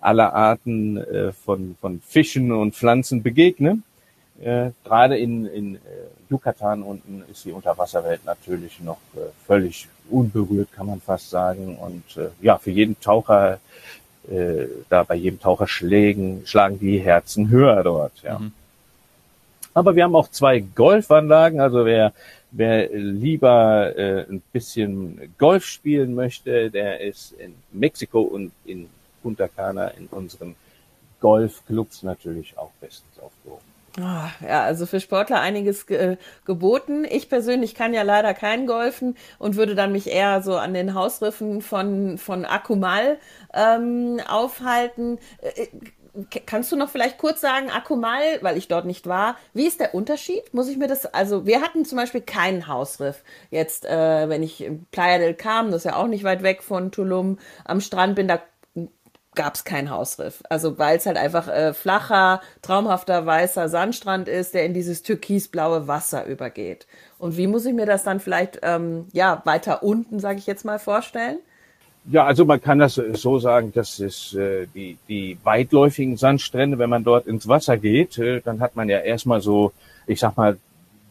aller 0.00 0.32
Arten 0.34 0.96
äh, 0.96 1.32
von, 1.32 1.76
von 1.80 2.00
Fischen 2.06 2.52
und 2.52 2.74
Pflanzen 2.74 3.22
begegnen. 3.22 3.84
Äh, 4.40 4.70
Gerade 4.84 5.18
in, 5.18 5.46
in 5.46 5.74
äh, 5.76 5.78
Yucatan 6.30 6.82
unten 6.82 7.22
ist 7.30 7.44
die 7.44 7.52
Unterwasserwelt 7.52 8.24
natürlich 8.24 8.80
noch 8.80 9.00
äh, 9.14 9.20
völlig 9.46 9.88
unberührt, 10.08 10.72
kann 10.72 10.86
man 10.86 11.00
fast 11.00 11.30
sagen. 11.30 11.76
Und 11.76 12.16
äh, 12.16 12.28
ja, 12.40 12.56
für 12.56 12.70
jeden 12.70 12.98
Taucher, 13.00 13.60
äh, 14.30 14.66
da 14.88 15.02
bei 15.02 15.16
jedem 15.16 15.40
Taucher 15.40 15.66
schlagen 15.66 16.44
die 16.80 16.98
Herzen 16.98 17.50
höher 17.50 17.82
dort. 17.82 18.22
Ja. 18.22 18.38
Mhm. 18.38 18.52
Aber 19.74 19.94
wir 19.94 20.04
haben 20.04 20.16
auch 20.16 20.28
zwei 20.28 20.60
Golfanlagen. 20.60 21.60
Also 21.60 21.84
wer 21.84 22.12
Wer 22.52 22.88
lieber 22.88 23.96
äh, 23.96 24.26
ein 24.28 24.42
bisschen 24.52 25.34
Golf 25.38 25.64
spielen 25.64 26.14
möchte, 26.14 26.70
der 26.70 27.00
ist 27.00 27.32
in 27.32 27.54
Mexiko 27.70 28.22
und 28.22 28.50
in 28.64 28.88
Punta 29.22 29.46
Cana 29.46 29.88
in 29.88 30.06
unseren 30.06 30.56
Golfclubs 31.20 32.02
natürlich 32.02 32.58
auch 32.58 32.72
bestens 32.80 33.20
aufgehoben. 33.20 33.62
Oh, 33.98 34.46
ja, 34.46 34.62
also 34.62 34.86
für 34.86 35.00
Sportler 35.00 35.40
einiges 35.40 35.86
ge 35.86 36.16
geboten. 36.44 37.04
Ich 37.04 37.28
persönlich 37.28 37.74
kann 37.74 37.92
ja 37.92 38.02
leider 38.02 38.34
kein 38.34 38.66
Golfen 38.66 39.16
und 39.38 39.56
würde 39.56 39.74
dann 39.74 39.92
mich 39.92 40.08
eher 40.08 40.42
so 40.42 40.56
an 40.56 40.74
den 40.74 40.94
Hausriffen 40.94 41.60
von, 41.60 42.18
von 42.18 42.44
Akumal 42.44 43.18
ähm, 43.52 44.20
aufhalten. 44.28 45.18
Äh, 45.40 45.66
kannst 46.46 46.72
du 46.72 46.76
noch 46.76 46.90
vielleicht 46.90 47.18
kurz 47.18 47.40
sagen, 47.40 47.70
Akumal, 47.70 48.22
weil 48.42 48.56
ich 48.56 48.68
dort 48.68 48.86
nicht 48.86 49.06
war, 49.06 49.36
wie 49.54 49.66
ist 49.66 49.80
der 49.80 49.94
Unterschied? 49.94 50.52
Muss 50.52 50.68
ich 50.68 50.76
mir 50.76 50.88
das, 50.88 51.06
also 51.06 51.46
wir 51.46 51.62
hatten 51.62 51.84
zum 51.84 51.96
Beispiel 51.96 52.20
keinen 52.20 52.66
Hausriff. 52.66 53.22
Jetzt, 53.50 53.84
äh, 53.84 54.28
wenn 54.28 54.42
ich 54.42 54.62
in 54.62 54.86
Playa 54.86 55.18
del 55.18 55.34
Carmen, 55.34 55.70
das 55.70 55.84
ist 55.84 55.90
ja 55.90 55.96
auch 55.96 56.06
nicht 56.06 56.24
weit 56.24 56.42
weg 56.42 56.62
von 56.62 56.90
Tulum, 56.90 57.38
am 57.64 57.80
Strand 57.80 58.16
bin, 58.16 58.28
da 58.28 58.40
gab 59.34 59.54
es 59.54 59.64
keinen 59.64 59.90
Hausriff. 59.90 60.42
Also 60.48 60.78
weil 60.78 60.96
es 60.96 61.06
halt 61.06 61.16
einfach 61.16 61.48
äh, 61.48 61.72
flacher, 61.72 62.40
traumhafter, 62.62 63.26
weißer 63.26 63.68
Sandstrand 63.68 64.28
ist, 64.28 64.54
der 64.54 64.64
in 64.64 64.74
dieses 64.74 65.02
türkisblaue 65.02 65.86
Wasser 65.86 66.26
übergeht. 66.26 66.86
Und 67.18 67.36
wie 67.36 67.46
muss 67.46 67.66
ich 67.66 67.74
mir 67.74 67.86
das 67.86 68.02
dann 68.02 68.20
vielleicht 68.20 68.60
ähm, 68.62 69.06
ja 69.12 69.42
weiter 69.44 69.82
unten, 69.82 70.18
sage 70.18 70.38
ich 70.38 70.46
jetzt 70.46 70.64
mal, 70.64 70.78
vorstellen? 70.78 71.38
Ja, 72.06 72.24
also 72.24 72.44
man 72.44 72.60
kann 72.60 72.78
das 72.78 72.94
so 72.94 73.38
sagen, 73.38 73.72
dass 73.74 74.00
es 74.00 74.34
äh, 74.34 74.66
die, 74.74 74.96
die 75.08 75.36
weitläufigen 75.44 76.16
Sandstrände, 76.16 76.78
wenn 76.78 76.90
man 76.90 77.04
dort 77.04 77.26
ins 77.26 77.46
Wasser 77.46 77.76
geht, 77.76 78.18
äh, 78.18 78.40
dann 78.40 78.60
hat 78.60 78.74
man 78.74 78.88
ja 78.88 78.98
erstmal 79.00 79.42
so, 79.42 79.72
ich 80.06 80.18
sag 80.18 80.36
mal, 80.36 80.56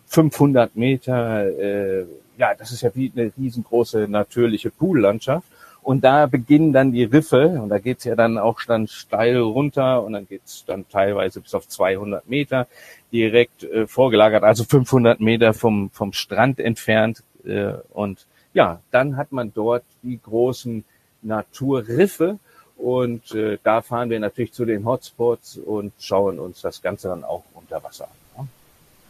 500 0.08 0.76
Meter, 0.76 1.48
äh, 1.48 2.06
ja, 2.38 2.56
das 2.58 2.72
ist 2.72 2.82
ja 2.82 2.90
wie 2.96 3.12
eine 3.16 3.32
riesengroße 3.38 4.08
natürliche 4.08 4.72
Poollandschaft. 4.72 5.48
Und 5.82 6.04
da 6.04 6.26
beginnen 6.26 6.74
dann 6.74 6.92
die 6.92 7.04
Riffe 7.04 7.60
und 7.62 7.70
da 7.70 7.80
geht's 7.80 8.04
ja 8.04 8.16
dann 8.16 8.38
auch 8.38 8.60
dann 8.68 8.88
steil 8.88 9.38
runter 9.38 10.04
und 10.04 10.14
dann 10.14 10.28
geht's 10.28 10.66
dann 10.66 10.88
teilweise 10.90 11.40
bis 11.40 11.54
auf 11.54 11.68
200 11.68 12.28
Meter 12.28 12.68
direkt 13.12 13.64
äh, 13.64 13.88
vorgelagert, 13.88 14.44
also 14.44 14.64
500 14.66 15.20
Meter 15.20 15.54
vom, 15.54 15.90
vom 15.92 16.14
Strand 16.14 16.60
entfernt. 16.60 17.24
Äh, 17.46 17.74
und 17.92 18.26
ja, 18.60 18.82
dann 18.92 19.16
hat 19.16 19.32
man 19.32 19.54
dort 19.54 19.86
die 20.04 20.20
großen 20.22 20.84
Naturriffe 21.22 22.40
und 22.76 23.34
äh, 23.34 23.58
da 23.64 23.82
fahren 23.82 24.10
wir 24.10 24.20
natürlich 24.20 24.52
zu 24.52 24.66
den 24.66 24.84
Hotspots 24.84 25.56
und 25.56 25.94
schauen 25.98 26.40
uns 26.40 26.60
das 26.60 26.82
Ganze 26.82 27.08
dann 27.08 27.24
auch 27.24 27.44
unter 27.54 27.82
Wasser 27.82 28.10
an. 28.36 28.50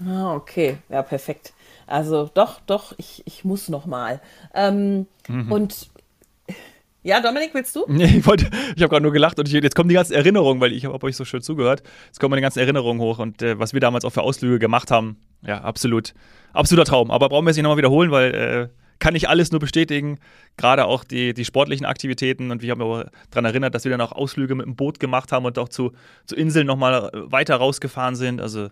Ah, 0.08 0.36
okay, 0.36 0.78
ja, 0.90 1.02
perfekt. 1.02 1.54
Also 1.88 2.30
doch, 2.32 2.60
doch, 2.68 2.94
ich, 2.98 3.24
ich 3.26 3.44
muss 3.44 3.70
noch 3.70 3.88
mal. 3.88 4.22
Ähm, 4.54 5.08
mhm. 5.28 5.52
Und 5.52 5.90
ja, 7.02 7.20
Dominik, 7.20 7.56
willst 7.56 7.76
du? 7.76 7.86
Nee, 7.88 8.18
ich 8.18 8.28
wollte, 8.28 8.52
ich 8.76 8.84
habe 8.84 8.90
gerade 8.90 9.02
nur 9.02 9.14
gelacht 9.14 9.40
und 9.40 9.48
ich, 9.48 9.54
jetzt 9.56 9.76
kommen 9.76 9.90
die 9.90 9.96
ganzen 9.96 10.14
Erinnerungen, 10.14 10.62
weil 10.62 10.74
ich 10.74 10.86
habe 10.86 11.08
euch 11.08 11.16
so 11.16 11.26
schön 11.26 11.42
zugehört. 11.42 11.82
Jetzt 12.06 12.20
kommen 12.20 12.30
meine 12.30 12.44
ganzen 12.44 12.60
Erinnerungen 12.60 13.02
hoch 13.02 13.18
und 13.18 13.42
äh, 13.42 13.58
was 13.58 13.74
wir 13.74 13.80
damals 13.80 14.06
auch 14.06 14.12
für 14.12 14.22
Ausflüge 14.22 14.60
gemacht 14.60 14.92
haben. 14.92 15.18
Ja, 15.42 15.62
absolut, 15.62 16.14
absoluter 16.54 16.86
Traum. 16.86 17.10
Aber 17.10 17.30
brauchen 17.30 17.46
wir 17.46 17.50
es 17.50 17.58
nicht 17.58 17.64
nochmal 17.64 17.78
wiederholen, 17.78 18.12
weil 18.12 18.36
äh, 18.36 18.80
kann 19.00 19.16
ich 19.16 19.30
alles 19.30 19.52
nur 19.52 19.60
bestätigen. 19.60 20.20
Gerade 20.58 20.86
auch 20.86 21.04
die, 21.04 21.34
die 21.34 21.46
sportlichen 21.46 21.86
Aktivitäten. 21.86 22.52
Und 22.52 22.64
ich 22.64 22.70
habe 22.70 22.86
mich 22.86 23.06
daran 23.32 23.46
erinnert, 23.46 23.74
dass 23.76 23.86
wir 23.86 23.92
dann 23.92 24.02
auch 24.02 24.12
Ausflüge 24.12 24.56
mit 24.56 24.66
dem 24.66 24.76
Boot 24.76 25.00
gemacht 25.00 25.32
haben 25.32 25.46
und 25.46 25.58
auch 25.58 25.70
zu, 25.70 25.94
zu 26.26 26.36
Inseln 26.36 26.68
nochmal 26.68 27.10
weiter 27.14 27.56
rausgefahren 27.56 28.16
sind. 28.16 28.42
Also 28.42 28.70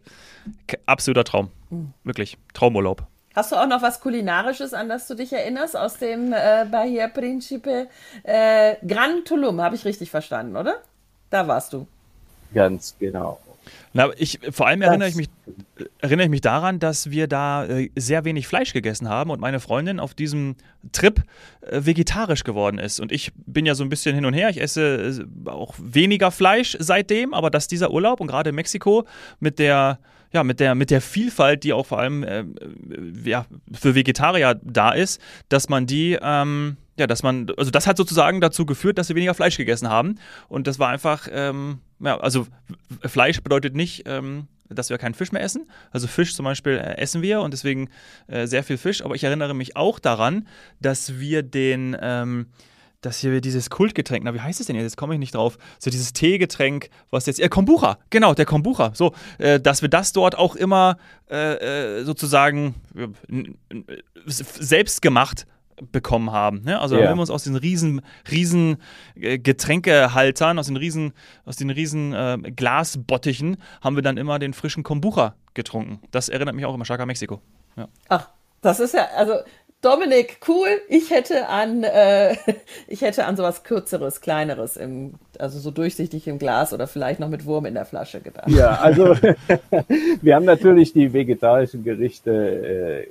absoluter 0.86 1.24
Traum. 1.24 1.50
Mhm. 1.70 1.94
Wirklich. 2.04 2.38
Traumurlaub. 2.54 3.08
Hast 3.36 3.52
du 3.52 3.56
auch 3.56 3.68
noch 3.68 3.84
was 3.84 4.00
Kulinarisches, 4.02 4.74
an 4.74 4.90
das 4.90 5.08
du 5.08 5.14
dich 5.14 5.32
erinnerst, 5.32 5.78
aus 5.78 5.98
dem 5.98 6.34
äh, 6.34 6.66
Bahia 6.72 7.08
Principe? 7.08 7.88
Äh, 8.24 8.76
Gran 8.86 9.26
Tulum, 9.26 9.62
habe 9.62 9.76
ich 9.76 9.86
richtig 9.86 10.10
verstanden, 10.10 10.58
oder? 10.58 10.78
Da 11.30 11.48
warst 11.48 11.72
du. 11.72 11.86
Ganz 12.54 12.96
genau. 13.00 13.40
Na, 13.94 14.10
ich, 14.18 14.40
vor 14.52 14.68
allem 14.68 14.82
erinnere 14.82 15.10
ich, 15.10 15.16
mich, 15.16 15.30
erinnere 16.00 16.26
ich 16.26 16.32
mich 16.32 16.42
daran, 16.42 16.80
dass 16.80 17.10
wir 17.12 17.28
da 17.28 17.66
äh, 17.66 17.90
sehr 17.96 18.26
wenig 18.26 18.48
Fleisch 18.48 18.74
gegessen 18.74 19.10
haben 19.10 19.32
und 19.32 19.40
meine 19.40 19.60
Freundin 19.60 20.00
auf 20.00 20.14
diesem 20.14 20.56
Trip 20.92 21.22
äh, 21.62 21.82
vegetarisch 21.84 22.44
geworden 22.44 22.80
ist. 22.80 23.00
Und 23.00 23.12
ich 23.12 23.32
bin 23.46 23.66
ja 23.66 23.76
so 23.76 23.84
ein 23.84 23.90
bisschen 23.90 24.16
hin 24.16 24.26
und 24.26 24.34
her. 24.34 24.50
Ich 24.50 24.62
esse 24.62 25.28
äh, 25.46 25.50
auch 25.50 25.76
weniger 25.78 26.32
Fleisch 26.32 26.78
seitdem, 26.80 27.34
aber 27.34 27.50
dass 27.50 27.68
dieser 27.68 27.92
Urlaub 27.92 28.20
und 28.20 28.28
gerade 28.28 28.52
Mexiko 28.52 29.06
mit 29.40 29.60
der 29.60 30.00
ja, 30.34 30.44
mit 30.44 30.60
der, 30.60 30.76
mit 30.76 30.92
der 30.92 31.02
Vielfalt, 31.02 31.64
die 31.64 31.74
auch 31.74 31.86
vor 31.86 32.00
allem 32.00 32.24
äh, 32.24 32.44
ja, 33.24 33.46
für 33.72 33.96
Vegetarier 33.96 34.60
da 34.64 34.92
ist, 34.92 35.22
dass 35.50 35.70
man 35.70 35.88
die, 35.88 36.18
ähm, 36.22 36.78
ja, 36.98 37.08
dass 37.08 37.24
man, 37.24 37.48
also 37.58 37.72
das 37.72 37.88
hat 37.88 37.98
sozusagen 37.98 38.42
dazu 38.42 38.66
geführt, 38.66 38.98
dass 38.98 39.10
wir 39.10 39.16
weniger 39.16 39.34
Fleisch 39.34 39.58
gegessen 39.58 39.90
haben. 39.90 40.16
Und 40.50 40.68
das 40.68 40.80
war 40.80 40.90
einfach, 40.90 41.28
ähm, 41.32 41.80
ja, 42.00 42.18
also 42.20 42.48
Fleisch 43.04 43.42
bedeutet 43.42 43.76
nicht, 43.76 44.04
ähm, 44.06 44.48
dass 44.70 44.90
wir 44.90 44.98
keinen 44.98 45.14
Fisch 45.14 45.32
mehr 45.32 45.42
essen. 45.42 45.70
Also 45.92 46.08
Fisch 46.08 46.36
zum 46.36 46.46
Beispiel 46.46 46.74
äh, 46.74 46.98
essen 46.98 47.22
wir 47.22 47.42
und 47.42 47.52
deswegen 47.52 47.90
äh, 48.28 48.48
sehr 48.48 48.64
viel 48.64 48.78
Fisch. 48.78 49.04
Aber 49.04 49.16
ich 49.16 49.24
erinnere 49.24 49.54
mich 49.54 49.76
auch 49.76 50.00
daran, 50.00 50.48
dass 50.80 51.20
wir 51.20 51.44
den, 51.44 51.96
ähm, 52.00 52.48
dass 53.02 53.20
hier 53.20 53.42
dieses 53.42 53.70
Kultgetränk, 53.70 54.24
na 54.26 54.34
wie 54.34 54.42
heißt 54.42 54.60
es 54.60 54.68
denn 54.68 54.76
jetzt? 54.76 54.84
Jetzt 54.84 54.98
komme 54.98 55.14
ich 55.14 55.20
nicht 55.20 55.36
drauf. 55.36 55.58
So 55.80 55.90
dieses 55.90 56.14
Teegetränk, 56.14 56.90
was 57.10 57.26
jetzt, 57.26 57.40
äh, 57.40 57.50
Kombucha, 57.50 57.98
genau, 58.10 58.34
der 58.34 58.46
Kombucha. 58.46 58.92
So, 58.94 59.14
äh, 59.38 59.60
dass 59.60 59.82
wir 59.82 59.90
das 59.90 60.14
dort 60.14 60.38
auch 60.38 60.56
immer 60.56 60.98
äh, 61.30 62.00
äh 62.00 62.04
sozusagen 62.04 62.76
selbst 64.26 65.02
gemacht 65.02 65.46
bekommen 65.92 66.32
haben. 66.32 66.64
Ne? 66.64 66.80
Also 66.80 66.98
ja. 66.98 67.08
haben 67.08 67.18
wir 67.18 67.22
uns 67.22 67.30
aus 67.30 67.44
den 67.44 67.56
riesen, 67.56 68.02
riesen 68.32 68.78
äh, 69.16 69.38
Getränkehaltern, 69.38 70.60
aus 70.60 70.68
den 70.68 70.78
riesen, 70.78 71.14
aus 71.46 71.56
den 71.56 71.70
riesen 71.70 72.14
äh, 72.14 72.38
Glasbottichen, 72.56 73.58
haben 73.82 73.96
wir 73.96 74.04
dann 74.04 74.18
immer 74.18 74.40
den 74.40 74.54
frischen 74.54 74.84
Kombucha 74.84 75.36
getrunken. 75.54 76.00
Das 76.12 76.30
erinnert 76.30 76.56
mich 76.56 76.66
auch 76.66 76.74
immer 76.74 76.86
stark 76.86 77.02
an 77.02 77.08
Mexiko. 77.08 77.42
Ja. 77.76 77.88
Ach, 78.10 78.30
das 78.62 78.80
ist 78.80 78.94
ja, 78.94 79.08
also 79.16 79.34
Dominik, 79.82 80.40
cool. 80.48 80.68
Ich 80.90 81.12
hätte 81.12 81.48
an, 81.48 81.84
äh, 81.84 82.36
ich 82.88 83.02
hätte 83.02 83.26
an 83.26 83.38
sowas 83.38 83.64
kürzeres, 83.64 84.22
kleineres 84.22 84.78
im, 84.78 85.14
also 85.38 85.60
so 85.60 85.70
durchsichtig 85.70 86.28
im 86.28 86.40
Glas 86.40 86.74
oder 86.74 86.88
vielleicht 86.88 87.20
noch 87.20 87.30
mit 87.30 87.46
Wurm 87.46 87.66
in 87.66 87.76
der 87.76 87.86
Flasche 87.86 88.22
gedacht. 88.22 88.50
Ja, 88.50 88.80
also 88.80 89.16
wir 90.22 90.36
haben 90.36 90.46
natürlich 90.46 90.94
die 90.94 91.14
vegetarischen 91.14 91.84
Gerichte 91.84 93.08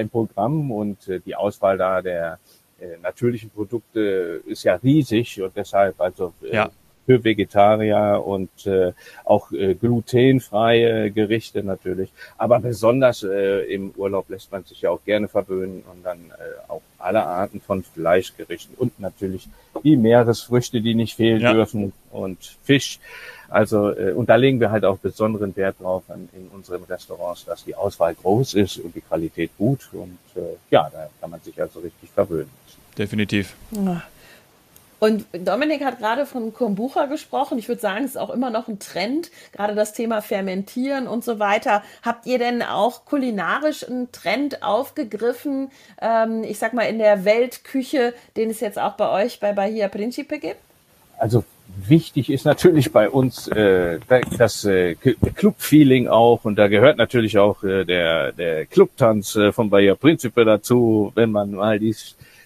im 0.00 0.08
Programm 0.08 0.70
und 0.70 1.08
äh, 1.08 1.20
die 1.20 1.34
Auswahl 1.34 1.78
da 1.78 2.02
der 2.02 2.38
äh, 2.78 2.96
natürlichen 3.02 3.50
Produkte 3.50 4.42
ist 4.46 4.64
ja 4.64 4.74
riesig 4.76 5.40
und 5.42 5.56
deshalb 5.56 6.00
also 6.00 6.32
äh, 6.42 6.54
ja 6.54 6.70
für 7.10 7.24
Vegetarier 7.24 8.22
und 8.24 8.66
äh, 8.66 8.92
auch 9.24 9.50
äh, 9.50 9.74
glutenfreie 9.74 11.10
Gerichte 11.10 11.64
natürlich. 11.64 12.10
Aber 12.38 12.60
besonders 12.60 13.24
äh, 13.24 13.64
im 13.64 13.90
Urlaub 13.96 14.30
lässt 14.30 14.52
man 14.52 14.62
sich 14.62 14.82
ja 14.82 14.90
auch 14.90 15.04
gerne 15.04 15.26
verwöhnen 15.26 15.82
und 15.92 16.04
dann 16.04 16.18
äh, 16.18 16.70
auch 16.70 16.82
alle 16.98 17.24
Arten 17.24 17.60
von 17.60 17.82
Fleischgerichten 17.82 18.76
und 18.76 19.00
natürlich 19.00 19.48
die 19.82 19.96
Meeresfrüchte, 19.96 20.80
die 20.80 20.94
nicht 20.94 21.16
fehlen 21.16 21.40
ja. 21.40 21.52
dürfen 21.52 21.92
und 22.12 22.38
Fisch. 22.62 23.00
Also 23.48 23.90
äh, 23.90 24.12
und 24.12 24.28
da 24.28 24.36
legen 24.36 24.60
wir 24.60 24.70
halt 24.70 24.84
auch 24.84 24.98
besonderen 24.98 25.56
Wert 25.56 25.80
drauf 25.80 26.04
an, 26.10 26.28
in 26.32 26.46
unseren 26.56 26.84
Restaurants, 26.84 27.44
dass 27.44 27.64
die 27.64 27.74
Auswahl 27.74 28.14
groß 28.14 28.54
ist 28.54 28.78
und 28.78 28.94
die 28.94 29.00
Qualität 29.00 29.50
gut 29.58 29.88
und 29.92 30.18
äh, 30.36 30.54
ja, 30.70 30.88
da 30.92 31.08
kann 31.20 31.30
man 31.30 31.40
sich 31.40 31.60
also 31.60 31.80
richtig 31.80 32.08
verwöhnen. 32.10 32.50
Definitiv. 32.96 33.56
Ja. 33.72 34.00
Und 35.00 35.24
Dominik 35.32 35.82
hat 35.82 35.98
gerade 35.98 36.26
von 36.26 36.52
Kombucha 36.52 37.06
gesprochen. 37.06 37.58
Ich 37.58 37.68
würde 37.68 37.80
sagen, 37.80 38.04
es 38.04 38.12
ist 38.12 38.16
auch 38.18 38.28
immer 38.28 38.50
noch 38.50 38.68
ein 38.68 38.78
Trend, 38.78 39.30
gerade 39.52 39.74
das 39.74 39.94
Thema 39.94 40.20
Fermentieren 40.20 41.08
und 41.08 41.24
so 41.24 41.38
weiter. 41.38 41.82
Habt 42.02 42.26
ihr 42.26 42.38
denn 42.38 42.62
auch 42.62 43.06
kulinarisch 43.06 43.88
einen 43.88 44.12
Trend 44.12 44.62
aufgegriffen, 44.62 45.70
ähm, 46.02 46.44
ich 46.44 46.58
sag 46.58 46.74
mal, 46.74 46.82
in 46.82 46.98
der 46.98 47.24
Weltküche, 47.24 48.12
den 48.36 48.50
es 48.50 48.60
jetzt 48.60 48.78
auch 48.78 48.92
bei 48.92 49.24
euch 49.24 49.40
bei 49.40 49.54
Bahia 49.54 49.88
Principe 49.88 50.38
gibt? 50.38 50.58
Also 51.18 51.44
wichtig 51.86 52.30
ist 52.30 52.44
natürlich 52.44 52.92
bei 52.92 53.08
uns 53.08 53.48
äh, 53.48 54.00
das 54.36 54.66
äh, 54.66 54.96
Club-Feeling 54.96 56.08
auch 56.08 56.44
und 56.44 56.56
da 56.56 56.68
gehört 56.68 56.98
natürlich 56.98 57.38
auch 57.38 57.62
äh, 57.64 57.86
der, 57.86 58.32
der 58.32 58.66
Clubtanz 58.66 59.36
äh, 59.36 59.52
von 59.52 59.70
Bahia 59.70 59.94
Principe 59.94 60.44
dazu, 60.44 61.12
wenn 61.14 61.30
man 61.30 61.52
mal 61.52 61.78
die 61.78 61.94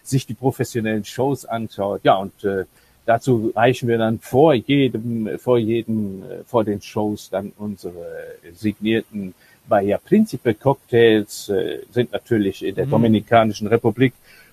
sich 0.07 0.27
die 0.27 0.35
professionellen 0.35 1.05
Shows 1.05 1.45
anschaut. 1.45 2.01
Ja, 2.05 2.17
und 2.17 2.45
äh, 2.45 2.65
dazu 3.07 3.53
reichen 3.55 3.89
wir 3.89 3.99
dann 3.99 4.19
vor 4.19 4.55
jedem, 4.55 5.39
vor 5.39 5.59
jedem, 5.59 6.23
äh, 6.23 6.45
vor 6.45 6.65
den 6.65 6.81
Shows 6.81 7.31
dann 7.31 7.53
unsere 7.59 8.07
signierten 8.55 9.35
Bahia 9.69 9.99
Principe 9.99 10.55
Cocktails, 10.55 11.49
äh, 11.49 11.81
sind 11.91 12.13
natürlich 12.13 12.65
in 12.65 12.75
der 12.75 12.87
mhm. 12.87 12.91
Dominikanischen 12.91 13.67
Republik 13.67 14.13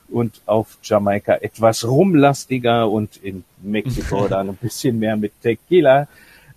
und 0.10 0.41
auf 0.46 0.77
Jamaika 0.84 1.36
etwas 1.36 1.88
rumlastiger 1.88 2.89
und 2.89 3.17
in 3.17 3.43
Mexiko 3.62 4.27
dann 4.29 4.50
ein 4.50 4.55
bisschen 4.55 5.00
mehr 5.00 5.17
mit 5.17 5.34
Tequila. 5.41 6.08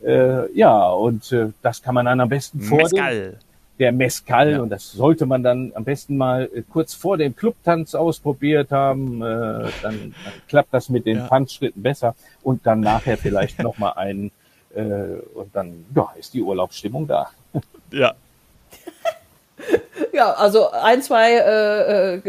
Äh, 0.05 0.53
ja, 0.53 0.89
und 0.91 1.33
äh, 1.33 1.49
das 1.63 1.83
kann 1.83 1.95
man 1.95 2.07
dann 2.07 2.21
am 2.21 2.29
besten 2.29 2.61
vor 2.61 2.79
Mezcal 2.79 3.39
der 3.79 3.93
Mescal 3.93 4.53
ja. 4.53 4.61
und 4.61 4.71
das 4.71 4.93
sollte 4.93 5.27
man 5.27 5.43
dann 5.43 5.73
am 5.75 5.85
besten 5.85 6.17
mal 6.17 6.49
äh, 6.55 6.63
kurz 6.63 6.95
vor 6.95 7.17
dem 7.17 7.35
Clubtanz 7.35 7.95
ausprobiert 7.95 8.71
haben, 8.71 9.21
äh, 9.21 9.25
dann, 9.25 9.71
dann 9.83 10.15
klappt 10.49 10.73
das 10.73 10.89
mit 10.89 11.07
den 11.07 11.19
ja. 11.19 11.29
Tanzschritten 11.29 11.83
besser 11.83 12.15
und 12.43 12.67
dann 12.67 12.81
nachher 12.81 13.17
vielleicht 13.19 13.63
noch 13.63 13.79
mal 13.79 13.93
einen 13.93 14.31
äh, 14.75 15.19
und 15.35 15.55
dann 15.55 15.87
ja, 15.95 16.13
ist 16.19 16.35
die 16.35 16.43
Urlaubsstimmung 16.43 17.07
da. 17.07 17.31
Ja. 17.91 18.15
ja, 20.13 20.33
also 20.33 20.71
ein, 20.71 21.03
zwei 21.03 21.35
äh, 21.35 22.15
äh, 22.17 22.23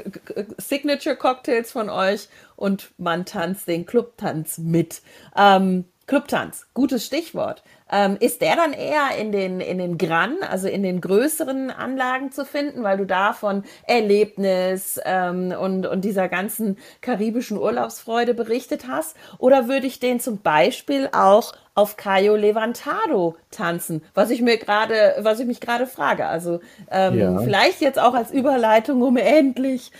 Signature 0.58 1.16
Cocktails 1.16 1.72
von 1.72 1.90
euch 1.90 2.28
und 2.56 2.92
man 2.98 3.26
tanzt 3.26 3.68
den 3.68 3.86
Clubtanz 3.86 4.58
mit. 4.58 5.02
Ähm, 5.36 5.86
Clubtanz, 6.08 6.68
gutes 6.74 7.06
Stichwort. 7.06 7.64
Ähm, 7.92 8.18
ist 8.20 8.42
der 8.42 8.56
dann 8.56 8.74
eher 8.74 9.16
in 9.20 9.32
den, 9.32 9.60
in 9.60 9.78
den 9.78 9.98
Gran, 9.98 10.38
also 10.42 10.68
in 10.68 10.82
den 10.82 11.02
größeren 11.02 11.70
Anlagen 11.70 12.32
zu 12.32 12.44
finden, 12.44 12.84
weil 12.84 12.98
du 12.98 13.06
da 13.06 13.34
von 13.34 13.64
Erlebnis 13.84 15.00
ähm, 15.06 15.52
und, 15.52 15.86
und 15.86 16.02
dieser 16.04 16.28
ganzen 16.28 16.78
karibischen 17.02 17.58
Urlaubsfreude 17.58 18.34
berichtet 18.34 18.88
hast? 18.88 19.16
Oder 19.38 19.68
würde 19.68 19.86
ich 19.86 20.00
den 20.00 20.20
zum 20.20 20.42
Beispiel 20.42 21.10
auch 21.14 21.54
auf 21.76 21.98
Cayo 21.98 22.38
Levantado 22.38 23.36
tanzen, 23.52 24.02
was 24.14 24.30
ich 24.30 24.42
mir 24.42 24.58
gerade, 24.58 25.16
was 25.20 25.42
ich 25.42 25.46
mich 25.46 25.60
gerade 25.60 25.86
frage. 25.88 26.26
Also 26.26 26.62
ähm, 26.90 27.20
ja. 27.20 27.38
vielleicht 27.40 27.82
jetzt 27.82 28.00
auch 28.00 28.14
als 28.14 28.32
Überleitung, 28.32 29.02
um 29.02 29.18
endlich 29.18 29.92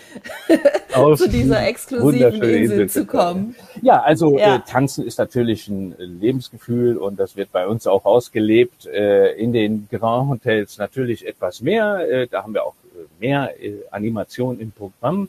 zu 1.16 1.28
dieser 1.28 1.66
exklusiven 1.66 2.32
Insel, 2.32 2.50
Insel, 2.50 2.88
zu 2.88 3.04
kommen. 3.04 3.54
Ja, 3.82 4.00
also 4.00 4.38
ja. 4.38 4.56
Äh, 4.56 4.60
tanzen 4.66 5.04
ist 5.06 5.18
natürlich 5.18 5.68
ein 5.68 5.94
Lebensgefühl 5.98 6.96
und 6.96 7.20
das 7.20 7.36
wird 7.36 7.52
bei 7.52 7.66
uns 7.66 7.86
auch 7.86 8.06
ausgelebt. 8.06 8.86
Äh, 8.86 9.32
in 9.32 9.52
den 9.52 9.86
Grand 9.90 10.30
Hotels 10.30 10.78
natürlich 10.78 11.26
etwas 11.26 11.60
mehr. 11.60 12.08
Äh, 12.10 12.26
da 12.26 12.42
haben 12.42 12.54
wir 12.54 12.64
auch 12.64 12.74
äh, 12.94 13.04
mehr 13.20 13.62
äh, 13.62 13.74
Animation 13.90 14.60
im 14.60 14.72
Programm. 14.72 15.28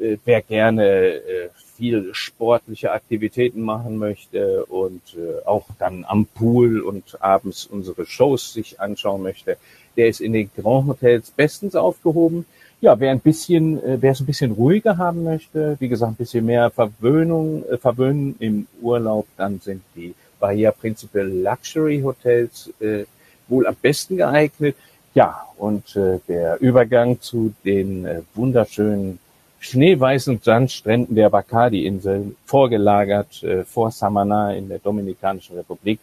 Äh, 0.00 0.18
wer 0.24 0.42
gerne 0.42 0.84
äh, 0.86 1.48
viel 1.76 2.12
sportliche 2.12 2.92
Aktivitäten 2.92 3.62
machen 3.62 3.98
möchte 3.98 4.64
und 4.66 5.02
äh, 5.16 5.46
auch 5.46 5.66
dann 5.78 6.04
am 6.06 6.26
Pool 6.26 6.80
und 6.80 7.22
abends 7.22 7.66
unsere 7.66 8.06
Shows 8.06 8.52
sich 8.52 8.80
anschauen 8.80 9.22
möchte, 9.22 9.56
der 9.96 10.08
ist 10.08 10.20
in 10.20 10.32
den 10.32 10.50
Grand 10.56 10.88
Hotels 10.88 11.30
bestens 11.30 11.74
aufgehoben. 11.76 12.46
Ja, 12.80 12.98
wer 13.00 13.10
ein 13.10 13.20
bisschen, 13.20 13.82
äh, 13.82 13.98
wer 14.00 14.12
es 14.12 14.20
ein 14.20 14.26
bisschen 14.26 14.52
ruhiger 14.52 14.98
haben 14.98 15.24
möchte, 15.24 15.76
wie 15.80 15.88
gesagt, 15.88 16.12
ein 16.12 16.16
bisschen 16.16 16.46
mehr 16.46 16.70
Verwöhnung, 16.70 17.64
äh, 17.68 17.76
Verwöhnen 17.76 18.36
im 18.38 18.66
Urlaub, 18.80 19.26
dann 19.36 19.60
sind 19.60 19.82
die 19.96 20.14
Bahia 20.38 20.70
Principal 20.70 21.26
Luxury 21.26 22.00
Hotels 22.02 22.72
äh, 22.80 23.04
wohl 23.48 23.66
am 23.66 23.74
besten 23.80 24.16
geeignet. 24.16 24.76
Ja, 25.14 25.46
und 25.56 25.96
äh, 25.96 26.20
der 26.28 26.60
Übergang 26.60 27.20
zu 27.20 27.52
den 27.64 28.04
äh, 28.04 28.20
wunderschönen 28.34 29.18
schneeweißen 29.60 30.40
Sandstränden 30.42 31.14
der 31.14 31.30
Bacardi-Insel, 31.30 32.36
vorgelagert 32.44 33.42
äh, 33.42 33.64
vor 33.64 33.90
Samana 33.90 34.54
in 34.54 34.68
der 34.68 34.78
Dominikanischen 34.78 35.56
Republik. 35.56 36.00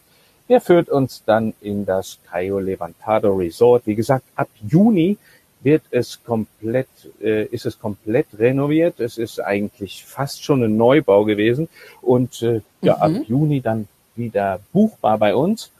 Der 0.48 0.60
führt 0.60 0.88
uns 0.88 1.22
dann 1.24 1.54
in 1.60 1.84
das 1.84 2.18
Cayo 2.30 2.58
Levantado 2.60 3.34
Resort. 3.34 3.86
Wie 3.86 3.94
gesagt, 3.94 4.24
ab 4.36 4.48
Juni 4.68 5.16
wird 5.62 5.82
es 5.90 6.22
komplett, 6.22 6.88
äh, 7.20 7.46
ist 7.46 7.66
es 7.66 7.78
komplett 7.80 8.26
renoviert. 8.38 9.00
Es 9.00 9.18
ist 9.18 9.40
eigentlich 9.40 10.04
fast 10.04 10.44
schon 10.44 10.62
ein 10.62 10.76
Neubau 10.76 11.24
gewesen 11.24 11.68
und 12.02 12.42
äh, 12.42 12.60
ja, 12.82 12.96
mhm. 12.96 13.02
ab 13.02 13.22
Juni 13.26 13.60
dann 13.60 13.88
wieder 14.14 14.60
buchbar 14.72 15.18
bei 15.18 15.34
uns. 15.34 15.72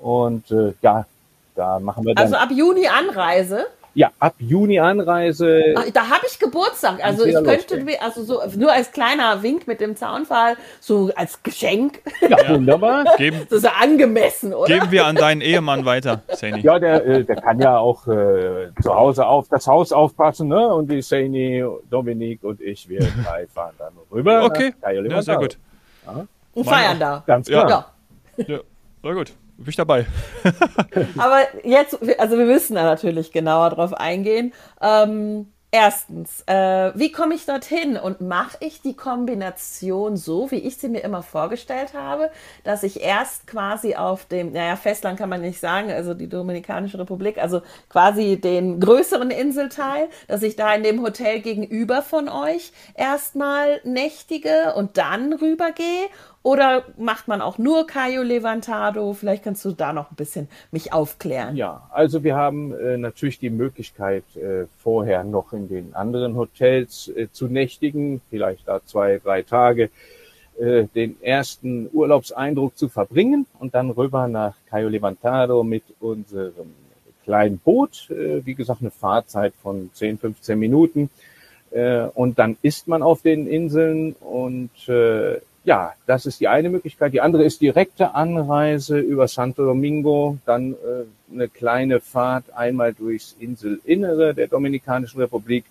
Und 0.00 0.50
äh, 0.50 0.72
ja, 0.80 1.06
da 1.54 1.78
machen 1.78 2.04
wir 2.04 2.14
dann. 2.14 2.24
Also 2.24 2.36
ab 2.36 2.50
Juni 2.50 2.86
Anreise? 2.86 3.66
Ja, 3.94 4.10
ab 4.18 4.34
Juni 4.38 4.80
Anreise. 4.80 5.74
Ach, 5.76 5.84
da 5.92 6.08
habe 6.08 6.26
ich 6.28 6.38
Geburtstag. 6.40 7.02
Also 7.04 7.24
ich 7.24 7.34
könnte, 7.34 7.76
losgehen. 7.76 8.00
also 8.00 8.24
so 8.24 8.40
nur 8.56 8.72
als 8.72 8.90
kleiner 8.90 9.42
Wink 9.42 9.68
mit 9.68 9.80
dem 9.80 9.94
Zaunfall, 9.96 10.56
so 10.80 11.12
als 11.14 11.42
Geschenk. 11.44 12.00
Ja, 12.28 12.48
wunderbar. 12.48 13.04
Geben, 13.16 13.42
das 13.48 13.58
ist 13.58 13.64
ja 13.64 13.72
angemessen, 13.80 14.52
oder? 14.52 14.66
Geben 14.66 14.90
wir 14.90 15.06
an 15.06 15.14
deinen 15.14 15.40
Ehemann 15.40 15.84
weiter, 15.84 16.22
Saini. 16.28 16.60
Ja, 16.60 16.78
der, 16.80 17.06
äh, 17.06 17.24
der 17.24 17.36
kann 17.36 17.60
ja 17.60 17.78
auch 17.78 18.08
äh, 18.08 18.70
zu 18.82 18.92
Hause 18.92 19.26
auf 19.26 19.48
das 19.48 19.66
Haus 19.68 19.92
aufpassen, 19.92 20.48
ne? 20.48 20.66
Und 20.66 20.90
die 20.90 21.00
Saini, 21.00 21.64
Dominik 21.88 22.42
und 22.42 22.60
ich, 22.60 22.88
wir 22.88 23.00
drei 23.24 23.46
fahren 23.46 23.74
dann 23.78 23.92
rüber. 24.10 24.44
Okay, 24.44 24.74
ja, 24.82 25.22
sehr 25.22 25.36
gut. 25.36 25.56
Ja. 26.04 26.26
Und 26.52 26.64
feiern 26.64 26.98
da. 26.98 27.22
Ganz 27.26 27.46
klar. 27.46 27.94
Ja. 28.36 28.44
ja, 28.46 28.60
sehr 29.02 29.14
gut. 29.14 29.32
Bin 29.56 29.68
ich 29.68 29.76
dabei. 29.76 30.06
Aber 31.18 31.40
jetzt, 31.64 31.98
also 32.18 32.38
wir 32.38 32.46
müssen 32.46 32.74
da 32.74 32.82
natürlich 32.82 33.32
genauer 33.32 33.70
drauf 33.70 33.94
eingehen. 33.94 34.52
Ähm, 34.80 35.46
Erstens, 35.76 36.44
äh, 36.46 36.92
wie 36.94 37.10
komme 37.10 37.34
ich 37.34 37.46
dorthin 37.46 37.96
und 37.96 38.20
mache 38.20 38.56
ich 38.60 38.80
die 38.80 38.94
Kombination 38.94 40.16
so, 40.16 40.52
wie 40.52 40.60
ich 40.60 40.76
sie 40.76 40.88
mir 40.88 41.00
immer 41.00 41.24
vorgestellt 41.24 41.94
habe, 41.94 42.30
dass 42.62 42.84
ich 42.84 43.00
erst 43.00 43.48
quasi 43.48 43.96
auf 43.96 44.24
dem, 44.24 44.52
naja, 44.52 44.76
Festland 44.76 45.18
kann 45.18 45.28
man 45.28 45.40
nicht 45.40 45.58
sagen, 45.58 45.90
also 45.90 46.14
die 46.14 46.28
Dominikanische 46.28 47.00
Republik, 47.00 47.38
also 47.38 47.60
quasi 47.88 48.40
den 48.40 48.78
größeren 48.78 49.32
Inselteil, 49.32 50.10
dass 50.28 50.44
ich 50.44 50.54
da 50.54 50.72
in 50.72 50.84
dem 50.84 51.02
Hotel 51.02 51.40
gegenüber 51.40 52.02
von 52.02 52.28
euch 52.28 52.70
erstmal 52.94 53.80
nächtige 53.82 54.74
und 54.76 54.96
dann 54.96 55.32
rübergehe 55.32 56.06
oder 56.44 56.84
macht 56.98 57.26
man 57.26 57.40
auch 57.40 57.56
nur 57.56 57.86
Cayo 57.86 58.22
Levantado? 58.22 59.14
Vielleicht 59.14 59.42
kannst 59.42 59.64
du 59.64 59.72
da 59.72 59.94
noch 59.94 60.10
ein 60.10 60.14
bisschen 60.14 60.46
mich 60.70 60.92
aufklären. 60.92 61.56
Ja, 61.56 61.88
also 61.90 62.22
wir 62.22 62.36
haben 62.36 62.74
äh, 62.74 62.98
natürlich 62.98 63.38
die 63.38 63.48
Möglichkeit, 63.48 64.24
äh, 64.36 64.66
vorher 64.76 65.24
noch 65.24 65.54
in 65.54 65.68
den 65.68 65.94
anderen 65.94 66.36
Hotels 66.36 67.08
äh, 67.08 67.28
zu 67.32 67.48
nächtigen, 67.48 68.20
vielleicht 68.28 68.68
da 68.68 68.84
zwei, 68.84 69.18
drei 69.24 69.40
Tage 69.40 69.88
äh, 70.60 70.84
den 70.94 71.16
ersten 71.22 71.88
Urlaubseindruck 71.90 72.76
zu 72.76 72.90
verbringen 72.90 73.46
und 73.58 73.74
dann 73.74 73.88
rüber 73.90 74.28
nach 74.28 74.54
Cayo 74.68 74.90
Levantado 74.90 75.64
mit 75.64 75.84
unserem 75.98 76.74
kleinen 77.24 77.56
Boot. 77.56 78.10
Äh, 78.10 78.44
wie 78.44 78.54
gesagt, 78.54 78.82
eine 78.82 78.90
Fahrzeit 78.90 79.54
von 79.62 79.88
10, 79.94 80.18
15 80.18 80.58
Minuten. 80.58 81.08
Äh, 81.70 82.02
und 82.14 82.38
dann 82.38 82.58
ist 82.60 82.86
man 82.86 83.02
auf 83.02 83.22
den 83.22 83.46
Inseln 83.46 84.12
und 84.20 84.70
ja, 85.64 85.94
das 86.06 86.26
ist 86.26 86.40
die 86.40 86.48
eine 86.48 86.68
Möglichkeit. 86.68 87.12
Die 87.14 87.22
andere 87.22 87.44
ist 87.44 87.60
direkte 87.60 88.14
Anreise 88.14 88.98
über 88.98 89.28
Santo 89.28 89.64
Domingo, 89.64 90.38
dann 90.44 90.74
äh, 90.74 91.32
eine 91.32 91.48
kleine 91.48 92.00
Fahrt 92.00 92.52
einmal 92.54 92.92
durchs 92.92 93.34
Inselinnere 93.38 94.34
der 94.34 94.48
Dominikanischen 94.48 95.20
Republik. 95.20 95.64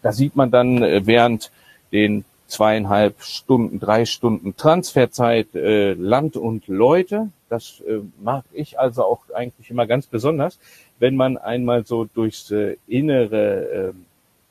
Da 0.00 0.12
sieht 0.12 0.36
man 0.36 0.50
dann 0.50 0.82
äh, 0.82 1.06
während 1.06 1.50
den 1.90 2.24
zweieinhalb 2.46 3.22
Stunden, 3.22 3.80
drei 3.80 4.04
Stunden 4.04 4.56
Transferzeit 4.56 5.54
äh, 5.54 5.94
Land 5.94 6.36
und 6.36 6.68
Leute. 6.68 7.30
Das 7.48 7.82
äh, 7.86 7.98
mag 8.20 8.44
ich 8.52 8.78
also 8.78 9.04
auch 9.04 9.22
eigentlich 9.34 9.70
immer 9.70 9.86
ganz 9.86 10.06
besonders, 10.06 10.58
wenn 10.98 11.16
man 11.16 11.36
einmal 11.36 11.84
so 11.84 12.04
durchs 12.04 12.50
äh, 12.50 12.76
Innere 12.86 13.92
äh, 13.92 13.92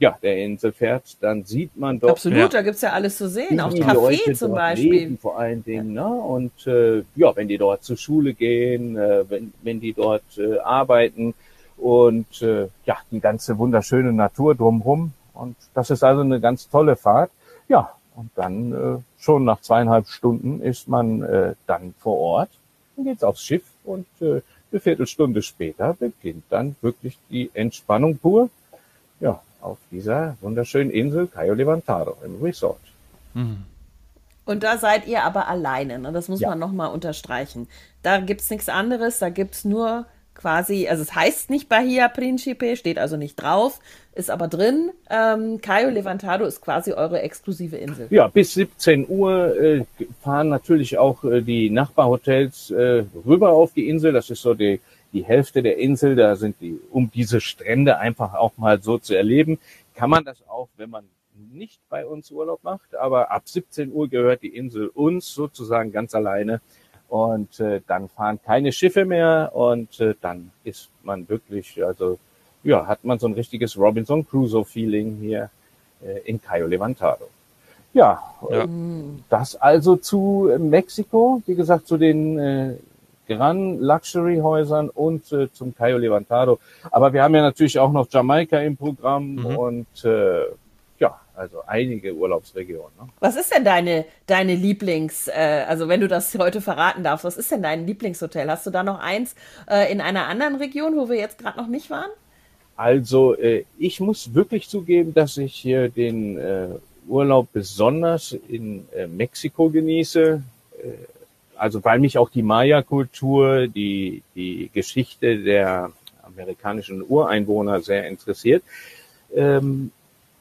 ja, 0.01 0.17
der 0.23 0.43
Insel 0.43 0.71
fährt, 0.71 1.15
dann 1.21 1.45
sieht 1.45 1.77
man 1.77 1.99
doch. 1.99 2.09
Absolut, 2.09 2.39
ja. 2.39 2.47
da 2.47 2.61
gibt's 2.63 2.81
ja 2.81 2.91
alles 2.91 3.17
zu 3.17 3.29
sehen, 3.29 3.59
auch 3.59 3.71
Kaffee 3.71 4.33
zum 4.33 4.53
Beispiel. 4.53 4.91
Leben, 4.91 5.17
vor 5.19 5.37
allen 5.37 5.63
Dingen, 5.63 5.93
ja. 5.93 6.09
ne? 6.09 6.15
Und 6.15 6.65
äh, 6.65 7.03
ja, 7.15 7.35
wenn 7.35 7.47
die 7.47 7.59
dort 7.59 7.83
zur 7.83 7.97
Schule 7.97 8.33
gehen, 8.33 8.97
äh, 8.97 9.29
wenn, 9.29 9.53
wenn 9.61 9.79
die 9.79 9.93
dort 9.93 10.23
äh, 10.39 10.57
arbeiten 10.57 11.35
und 11.77 12.41
äh, 12.41 12.67
ja, 12.85 12.97
die 13.11 13.19
ganze 13.19 13.59
wunderschöne 13.59 14.11
Natur 14.11 14.55
drumherum. 14.55 15.13
Und 15.35 15.55
das 15.75 15.91
ist 15.91 16.03
also 16.03 16.21
eine 16.21 16.41
ganz 16.41 16.67
tolle 16.67 16.95
Fahrt. 16.95 17.29
Ja, 17.67 17.91
und 18.15 18.31
dann 18.33 18.71
äh, 18.73 19.21
schon 19.21 19.45
nach 19.45 19.61
zweieinhalb 19.61 20.07
Stunden 20.07 20.63
ist 20.63 20.87
man 20.87 21.21
äh, 21.21 21.53
dann 21.67 21.93
vor 21.99 22.17
Ort. 22.17 22.49
Dann 22.95 23.05
geht's 23.05 23.23
aufs 23.23 23.43
Schiff 23.43 23.65
und 23.83 24.07
äh, 24.19 24.41
eine 24.71 24.79
Viertelstunde 24.79 25.43
später 25.43 25.93
beginnt 25.93 26.45
dann 26.49 26.75
wirklich 26.81 27.19
die 27.29 27.51
Entspannung 27.53 28.17
pur. 28.17 28.49
Ja, 29.19 29.41
auf 29.61 29.77
dieser 29.91 30.37
wunderschönen 30.41 30.91
Insel 30.91 31.27
Cayo 31.27 31.53
Levantado 31.53 32.17
im 32.25 32.41
Resort. 32.41 32.79
Mhm. 33.33 33.63
Und 34.45 34.63
da 34.63 34.77
seid 34.77 35.07
ihr 35.07 35.23
aber 35.23 35.47
alleine, 35.47 35.99
ne? 35.99 36.11
das 36.11 36.27
muss 36.27 36.41
ja. 36.41 36.49
man 36.49 36.59
nochmal 36.59 36.91
unterstreichen. 36.91 37.67
Da 38.01 38.19
gibt 38.19 38.41
es 38.41 38.49
nichts 38.49 38.69
anderes, 38.69 39.19
da 39.19 39.29
gibt 39.29 39.55
es 39.55 39.65
nur 39.65 40.05
quasi, 40.33 40.87
also 40.87 41.03
es 41.03 41.13
heißt 41.13 41.49
nicht 41.49 41.69
Bahia 41.69 42.07
Principe, 42.07 42.75
steht 42.75 42.97
also 42.97 43.17
nicht 43.17 43.35
drauf, 43.35 43.79
ist 44.13 44.31
aber 44.31 44.47
drin. 44.47 44.91
Ähm, 45.09 45.61
Cayo 45.61 45.89
Levantado 45.89 46.45
ist 46.45 46.61
quasi 46.61 46.93
eure 46.93 47.21
exklusive 47.21 47.77
Insel. 47.77 48.07
Ja, 48.09 48.27
bis 48.27 48.53
17 48.55 49.07
Uhr 49.07 49.55
äh, 49.61 49.85
fahren 50.23 50.49
natürlich 50.49 50.97
auch 50.97 51.23
äh, 51.23 51.41
die 51.41 51.69
Nachbarhotels 51.69 52.71
äh, 52.71 53.03
rüber 53.25 53.51
auf 53.51 53.73
die 53.73 53.87
Insel. 53.87 54.11
Das 54.11 54.29
ist 54.29 54.41
so 54.41 54.53
die 54.53 54.81
die 55.13 55.23
Hälfte 55.23 55.61
der 55.61 55.77
Insel, 55.77 56.15
da 56.15 56.35
sind 56.35 56.55
die, 56.61 56.79
um 56.89 57.11
diese 57.11 57.41
Strände 57.41 57.97
einfach 57.97 58.33
auch 58.33 58.57
mal 58.57 58.81
so 58.81 58.97
zu 58.97 59.13
erleben, 59.13 59.59
kann 59.95 60.09
man 60.09 60.23
das 60.23 60.37
auch, 60.47 60.69
wenn 60.77 60.89
man 60.89 61.05
nicht 61.53 61.79
bei 61.89 62.05
uns 62.05 62.31
Urlaub 62.31 62.63
macht, 62.63 62.95
aber 62.95 63.31
ab 63.31 63.43
17 63.45 63.91
Uhr 63.91 64.07
gehört 64.07 64.41
die 64.41 64.55
Insel 64.55 64.87
uns 64.87 65.33
sozusagen 65.33 65.91
ganz 65.91 66.15
alleine. 66.15 66.61
Und 67.09 67.59
äh, 67.59 67.81
dann 67.87 68.07
fahren 68.07 68.39
keine 68.41 68.71
Schiffe 68.71 69.03
mehr 69.03 69.51
und 69.53 69.99
äh, 69.99 70.15
dann 70.21 70.51
ist 70.63 70.89
man 71.03 71.27
wirklich, 71.27 71.83
also 71.83 72.17
ja, 72.63 72.87
hat 72.87 73.03
man 73.03 73.19
so 73.19 73.27
ein 73.27 73.33
richtiges 73.33 73.77
Robinson 73.77 74.25
Crusoe 74.25 74.63
Feeling 74.63 75.17
hier 75.17 75.49
äh, 76.01 76.19
in 76.23 76.41
Cayo 76.41 76.67
Levantado. 76.67 77.27
Ja, 77.93 78.23
ja, 78.49 78.65
das 79.29 79.57
also 79.57 79.97
zu 79.97 80.49
Mexiko, 80.57 81.43
wie 81.45 81.55
gesagt, 81.55 81.87
zu 81.87 81.97
den 81.97 82.39
äh, 82.39 82.75
Gran 83.35 83.79
Luxury 83.79 84.37
Häusern 84.37 84.89
und 84.89 85.31
äh, 85.31 85.51
zum 85.51 85.75
Cayo 85.75 85.97
Levantado. 85.97 86.59
Aber 86.89 87.13
wir 87.13 87.23
haben 87.23 87.35
ja 87.35 87.41
natürlich 87.41 87.79
auch 87.79 87.91
noch 87.91 88.07
Jamaika 88.09 88.59
im 88.59 88.75
Programm 88.77 89.35
mhm. 89.35 89.45
und 89.45 90.05
äh, 90.05 90.43
ja, 90.99 91.19
also 91.35 91.61
einige 91.65 92.13
Urlaubsregionen. 92.13 92.91
Ne? 92.99 93.07
Was 93.19 93.35
ist 93.35 93.55
denn 93.55 93.63
deine, 93.63 94.05
deine 94.27 94.55
Lieblings, 94.55 95.27
äh, 95.27 95.65
also 95.67 95.87
wenn 95.87 96.01
du 96.01 96.07
das 96.07 96.37
heute 96.37 96.61
verraten 96.61 97.03
darfst, 97.03 97.23
was 97.25 97.37
ist 97.37 97.51
denn 97.51 97.63
dein 97.63 97.87
Lieblingshotel? 97.87 98.49
Hast 98.49 98.65
du 98.65 98.69
da 98.69 98.83
noch 98.83 98.99
eins 98.99 99.35
äh, 99.69 99.91
in 99.91 100.01
einer 100.01 100.27
anderen 100.27 100.55
Region, 100.55 100.95
wo 100.97 101.09
wir 101.09 101.17
jetzt 101.17 101.37
gerade 101.37 101.57
noch 101.57 101.67
nicht 101.67 101.89
waren? 101.89 102.11
Also 102.75 103.35
äh, 103.35 103.63
ich 103.77 103.99
muss 103.99 104.33
wirklich 104.33 104.67
zugeben, 104.67 105.13
dass 105.13 105.37
ich 105.37 105.53
hier 105.53 105.89
den 105.89 106.37
äh, 106.37 106.67
Urlaub 107.07 107.47
besonders 107.53 108.33
in 108.47 108.87
äh, 108.95 109.07
Mexiko 109.07 109.69
genieße. 109.69 110.41
Äh, 110.83 110.87
also 111.61 111.83
weil 111.83 111.99
mich 111.99 112.17
auch 112.17 112.31
die 112.31 112.41
Maya-Kultur, 112.41 113.67
die, 113.67 114.23
die 114.33 114.71
Geschichte 114.73 115.37
der 115.37 115.91
amerikanischen 116.23 117.03
Ureinwohner 117.07 117.81
sehr 117.81 118.07
interessiert. 118.07 118.63
Ähm, 119.35 119.91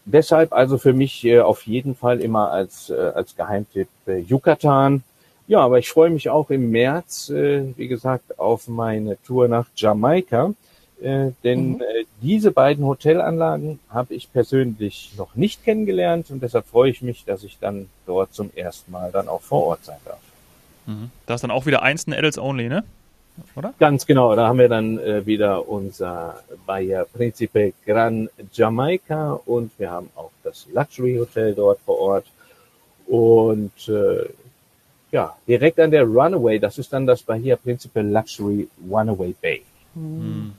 deshalb 0.06 0.54
also 0.54 0.78
für 0.78 0.94
mich 0.94 1.22
äh, 1.26 1.40
auf 1.40 1.66
jeden 1.66 1.94
Fall 1.94 2.22
immer 2.22 2.50
als, 2.50 2.88
äh, 2.88 3.12
als 3.14 3.36
Geheimtipp 3.36 3.88
äh, 4.06 4.20
Yucatan. 4.20 5.02
Ja, 5.46 5.60
aber 5.60 5.78
ich 5.78 5.90
freue 5.90 6.08
mich 6.08 6.30
auch 6.30 6.48
im 6.48 6.70
März, 6.70 7.28
äh, 7.28 7.64
wie 7.76 7.88
gesagt, 7.88 8.38
auf 8.38 8.66
meine 8.66 9.20
Tour 9.22 9.46
nach 9.46 9.66
Jamaika. 9.76 10.54
Äh, 11.02 11.32
denn 11.44 11.72
mhm. 11.72 11.82
äh, 11.82 12.04
diese 12.22 12.50
beiden 12.50 12.86
Hotelanlagen 12.86 13.78
habe 13.90 14.14
ich 14.14 14.32
persönlich 14.32 15.12
noch 15.18 15.34
nicht 15.34 15.64
kennengelernt 15.64 16.30
und 16.30 16.42
deshalb 16.42 16.66
freue 16.66 16.90
ich 16.90 17.02
mich, 17.02 17.26
dass 17.26 17.44
ich 17.44 17.58
dann 17.60 17.90
dort 18.06 18.32
zum 18.32 18.50
ersten 18.56 18.90
Mal 18.90 19.12
dann 19.12 19.28
auch 19.28 19.42
vor 19.42 19.66
Ort 19.66 19.84
sein 19.84 20.00
darf. 20.06 20.29
Mhm. 20.90 21.10
Da 21.26 21.34
ist 21.34 21.42
dann 21.42 21.50
auch 21.50 21.66
wieder 21.66 21.82
einzelne 21.82 22.18
Adults 22.18 22.38
Only, 22.38 22.68
ne? 22.68 22.84
Oder? 23.56 23.72
Ganz 23.78 24.06
genau, 24.06 24.34
da 24.34 24.48
haben 24.48 24.58
wir 24.58 24.68
dann 24.68 24.98
äh, 24.98 25.24
wieder 25.24 25.68
unser 25.68 26.42
Bayer 26.66 27.04
Principe 27.04 27.72
Gran 27.86 28.28
Jamaica 28.52 29.40
und 29.46 29.70
wir 29.78 29.90
haben 29.90 30.10
auch 30.14 30.30
das 30.42 30.66
Luxury 30.72 31.16
Hotel 31.16 31.54
dort 31.54 31.80
vor 31.80 31.98
Ort. 31.98 32.26
Und 33.06 33.88
äh, 33.88 34.28
ja, 35.10 35.36
direkt 35.48 35.80
an 35.80 35.90
der 35.90 36.04
Runaway, 36.04 36.58
das 36.58 36.78
ist 36.78 36.92
dann 36.92 37.06
das 37.06 37.22
Bahia 37.22 37.56
Principe 37.56 38.02
Luxury 38.02 38.68
Runaway 38.88 39.34
Bay. 39.40 39.62
Mhm. 39.94 40.52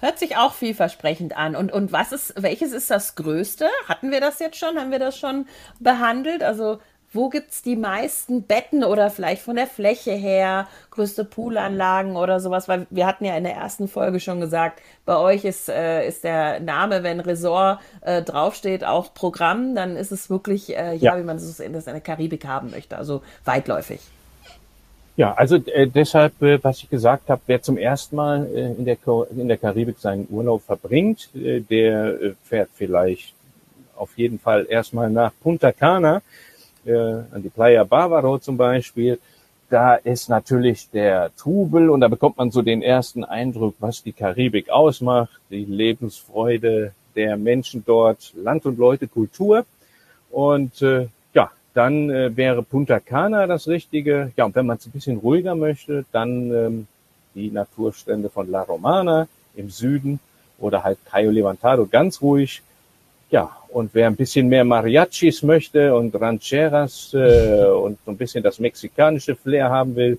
Hört 0.00 0.18
sich 0.18 0.36
auch 0.36 0.54
vielversprechend 0.54 1.36
an. 1.36 1.54
Und, 1.54 1.72
und 1.72 1.92
was 1.92 2.12
ist, 2.12 2.34
welches 2.40 2.72
ist 2.72 2.90
das 2.90 3.16
größte? 3.16 3.66
Hatten 3.86 4.10
wir 4.10 4.20
das 4.20 4.38
jetzt 4.38 4.56
schon? 4.56 4.78
Haben 4.78 4.90
wir 4.90 4.98
das 4.98 5.18
schon 5.18 5.46
behandelt? 5.78 6.42
Also 6.42 6.80
wo 7.12 7.28
gibt 7.28 7.50
es 7.50 7.62
die 7.62 7.76
meisten 7.76 8.42
Betten 8.42 8.84
oder 8.84 9.10
vielleicht 9.10 9.42
von 9.42 9.56
der 9.56 9.66
Fläche 9.66 10.12
her, 10.12 10.68
größte 10.90 11.24
Poolanlagen 11.24 12.16
oder 12.16 12.38
sowas? 12.38 12.68
Weil 12.68 12.86
wir 12.90 13.06
hatten 13.06 13.24
ja 13.24 13.36
in 13.36 13.42
der 13.44 13.54
ersten 13.54 13.88
Folge 13.88 14.20
schon 14.20 14.40
gesagt, 14.40 14.80
bei 15.04 15.16
euch 15.16 15.44
ist, 15.44 15.68
äh, 15.68 16.06
ist 16.06 16.22
der 16.22 16.60
Name, 16.60 17.02
wenn 17.02 17.18
Resort 17.18 17.80
äh, 18.02 18.22
draufsteht, 18.22 18.84
auch 18.84 19.12
Programm, 19.12 19.74
dann 19.74 19.96
ist 19.96 20.12
es 20.12 20.30
wirklich, 20.30 20.76
äh, 20.76 20.94
ja, 20.94 21.14
ja, 21.14 21.18
wie 21.18 21.24
man 21.24 21.36
es 21.36 21.58
in, 21.58 21.72
der 21.72 22.00
Karibik 22.00 22.46
haben 22.46 22.70
möchte, 22.70 22.96
also 22.96 23.22
weitläufig. 23.44 24.00
Ja, 25.16 25.34
also 25.34 25.56
äh, 25.56 25.88
deshalb, 25.88 26.40
äh, 26.40 26.62
was 26.62 26.78
ich 26.78 26.90
gesagt 26.90 27.28
habe, 27.28 27.42
wer 27.46 27.60
zum 27.60 27.76
ersten 27.76 28.14
Mal 28.14 28.46
äh, 28.54 28.72
in, 28.72 28.84
der, 28.84 28.96
in 29.36 29.48
der 29.48 29.58
Karibik 29.58 29.98
seinen 29.98 30.28
Urlaub 30.30 30.62
verbringt, 30.62 31.28
äh, 31.34 31.60
der 31.60 32.22
äh, 32.22 32.34
fährt 32.44 32.70
vielleicht 32.72 33.34
auf 33.96 34.16
jeden 34.16 34.38
Fall 34.38 34.66
erstmal 34.70 35.10
nach 35.10 35.32
Punta 35.42 35.72
Cana 35.72 36.22
äh, 36.84 36.92
an 36.92 37.42
die 37.42 37.48
Playa 37.48 37.84
Bavaro 37.84 38.38
zum 38.38 38.56
Beispiel, 38.56 39.18
da 39.70 39.94
ist 39.94 40.28
natürlich 40.28 40.90
der 40.90 41.30
Trubel 41.36 41.90
und 41.90 42.00
da 42.00 42.08
bekommt 42.08 42.38
man 42.38 42.50
so 42.50 42.60
den 42.60 42.82
ersten 42.82 43.22
Eindruck, 43.24 43.76
was 43.78 44.02
die 44.02 44.12
Karibik 44.12 44.68
ausmacht, 44.68 45.40
die 45.48 45.64
Lebensfreude 45.64 46.92
der 47.14 47.36
Menschen 47.36 47.84
dort, 47.86 48.32
Land 48.34 48.66
und 48.66 48.78
Leute, 48.78 49.06
Kultur. 49.06 49.64
Und 50.30 50.82
äh, 50.82 51.06
ja, 51.34 51.50
dann 51.72 52.10
äh, 52.10 52.36
wäre 52.36 52.62
Punta 52.62 52.98
Cana 52.98 53.46
das 53.46 53.68
Richtige. 53.68 54.32
Ja, 54.36 54.44
und 54.44 54.54
wenn 54.56 54.66
man 54.66 54.78
es 54.78 54.86
ein 54.86 54.92
bisschen 54.92 55.18
ruhiger 55.18 55.54
möchte, 55.54 56.04
dann 56.10 56.52
ähm, 56.52 56.86
die 57.34 57.50
Naturstrände 57.50 58.28
von 58.28 58.50
La 58.50 58.62
Romana 58.62 59.28
im 59.54 59.70
Süden 59.70 60.18
oder 60.58 60.82
halt 60.82 60.98
Cayo 61.04 61.30
Levantado 61.30 61.86
ganz 61.86 62.20
ruhig. 62.20 62.62
Ja, 63.30 63.56
und 63.72 63.90
wer 63.94 64.06
ein 64.06 64.16
bisschen 64.16 64.48
mehr 64.48 64.64
Mariachis 64.64 65.42
möchte 65.42 65.94
und 65.94 66.14
Rancheras 66.14 67.14
äh, 67.14 67.64
und 67.66 67.98
so 68.04 68.10
ein 68.10 68.16
bisschen 68.16 68.42
das 68.42 68.58
mexikanische 68.58 69.36
Flair 69.36 69.70
haben 69.70 69.94
will, 69.96 70.18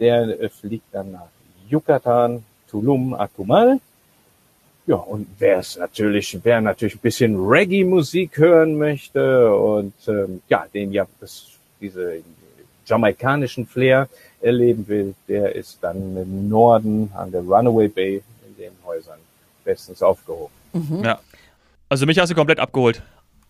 der 0.00 0.40
äh, 0.40 0.48
fliegt 0.48 0.86
dann 0.92 1.12
nach 1.12 1.28
Yucatan, 1.68 2.44
Tulum, 2.70 3.14
Atumal. 3.14 3.80
Ja, 4.86 4.96
und 4.96 5.26
wer 5.38 5.58
es 5.58 5.76
natürlich, 5.76 6.38
wer 6.44 6.60
natürlich 6.60 6.94
ein 6.94 7.00
bisschen 7.00 7.36
Reggae-Musik 7.36 8.38
hören 8.38 8.78
möchte 8.78 9.52
und 9.54 9.94
ähm, 10.06 10.42
ja, 10.48 10.66
den 10.72 10.92
ja 10.92 11.06
das, 11.20 11.48
diese 11.80 12.20
jamaikanischen 12.86 13.66
Flair 13.66 14.08
erleben 14.40 14.86
will, 14.86 15.14
der 15.26 15.54
ist 15.56 15.78
dann 15.80 16.16
im 16.16 16.48
Norden 16.48 17.10
an 17.16 17.32
der 17.32 17.40
Runaway 17.40 17.88
Bay 17.88 18.22
in 18.46 18.56
den 18.56 18.72
Häusern 18.84 19.18
bestens 19.64 20.02
aufgehoben. 20.02 20.54
Mhm. 20.72 21.02
Ja. 21.02 21.18
Also 21.88 22.06
mich 22.06 22.18
hast 22.18 22.30
du 22.30 22.34
komplett 22.34 22.58
abgeholt. 22.58 23.02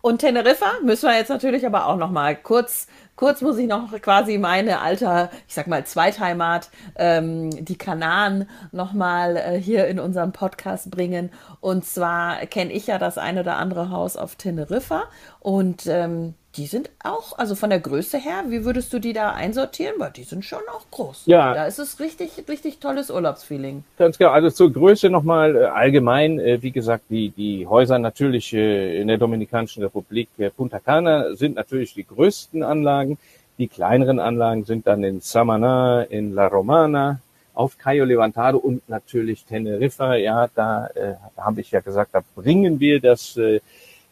Und 0.02 0.18
Teneriffa 0.18 0.74
müssen 0.84 1.08
wir 1.08 1.16
jetzt 1.16 1.30
natürlich 1.30 1.66
aber 1.66 1.86
auch 1.86 1.96
noch 1.96 2.12
mal 2.12 2.36
kurz, 2.36 2.86
kurz 3.16 3.40
muss 3.40 3.58
ich 3.58 3.66
noch 3.66 3.90
quasi 4.00 4.38
meine 4.38 4.80
alte, 4.80 5.30
ich 5.48 5.54
sag 5.54 5.66
mal 5.66 5.84
Zweitheimat, 5.84 6.70
ähm, 6.94 7.50
die 7.64 7.76
Kanaren 7.76 8.48
noch 8.70 8.92
mal 8.92 9.36
äh, 9.36 9.60
hier 9.60 9.88
in 9.88 9.98
unserem 9.98 10.30
Podcast 10.30 10.92
bringen. 10.92 11.32
Und 11.60 11.84
zwar 11.84 12.46
kenne 12.46 12.72
ich 12.72 12.86
ja 12.86 12.98
das 12.98 13.18
eine 13.18 13.40
oder 13.40 13.56
andere 13.56 13.90
Haus 13.90 14.16
auf 14.16 14.36
Teneriffa 14.36 15.04
und 15.40 15.86
ähm, 15.88 16.34
die 16.56 16.66
sind 16.66 16.90
auch, 17.02 17.38
also 17.38 17.54
von 17.54 17.70
der 17.70 17.80
Größe 17.80 18.18
her, 18.18 18.44
wie 18.48 18.64
würdest 18.64 18.92
du 18.92 18.98
die 18.98 19.12
da 19.12 19.32
einsortieren? 19.32 19.94
Weil 19.98 20.10
die 20.12 20.24
sind 20.24 20.44
schon 20.44 20.62
auch 20.74 20.84
groß. 20.90 21.24
Ja. 21.26 21.54
Da 21.54 21.66
ist 21.66 21.78
es 21.78 22.00
richtig, 22.00 22.30
richtig 22.48 22.78
tolles 22.78 23.10
Urlaubsfeeling. 23.10 23.84
Ganz 23.98 24.18
genau. 24.18 24.30
Also 24.30 24.50
zur 24.50 24.72
Größe 24.72 25.10
nochmal 25.10 25.56
äh, 25.56 25.64
allgemein, 25.64 26.38
äh, 26.38 26.62
wie 26.62 26.70
gesagt, 26.70 27.04
die, 27.10 27.30
die 27.30 27.66
Häuser 27.66 27.98
natürlich 27.98 28.52
äh, 28.52 29.00
in 29.00 29.08
der 29.08 29.18
Dominikanischen 29.18 29.82
Republik 29.82 30.28
äh, 30.38 30.50
Punta 30.50 30.78
Cana 30.78 31.34
sind 31.34 31.56
natürlich 31.56 31.94
die 31.94 32.06
größten 32.06 32.62
Anlagen. 32.62 33.18
Die 33.58 33.68
kleineren 33.68 34.18
Anlagen 34.18 34.64
sind 34.64 34.86
dann 34.86 35.02
in 35.02 35.20
Samana, 35.20 36.02
in 36.02 36.34
La 36.34 36.46
Romana, 36.46 37.20
auf 37.54 37.78
Cayo 37.78 38.04
Levantado 38.04 38.58
und 38.58 38.86
natürlich 38.88 39.44
Teneriffa. 39.44 40.14
Ja, 40.16 40.48
da 40.54 40.88
äh, 40.88 41.14
habe 41.36 41.60
ich 41.62 41.70
ja 41.70 41.80
gesagt, 41.80 42.10
da 42.14 42.22
bringen 42.34 42.80
wir 42.80 43.00
das 43.00 43.36
äh, 43.36 43.60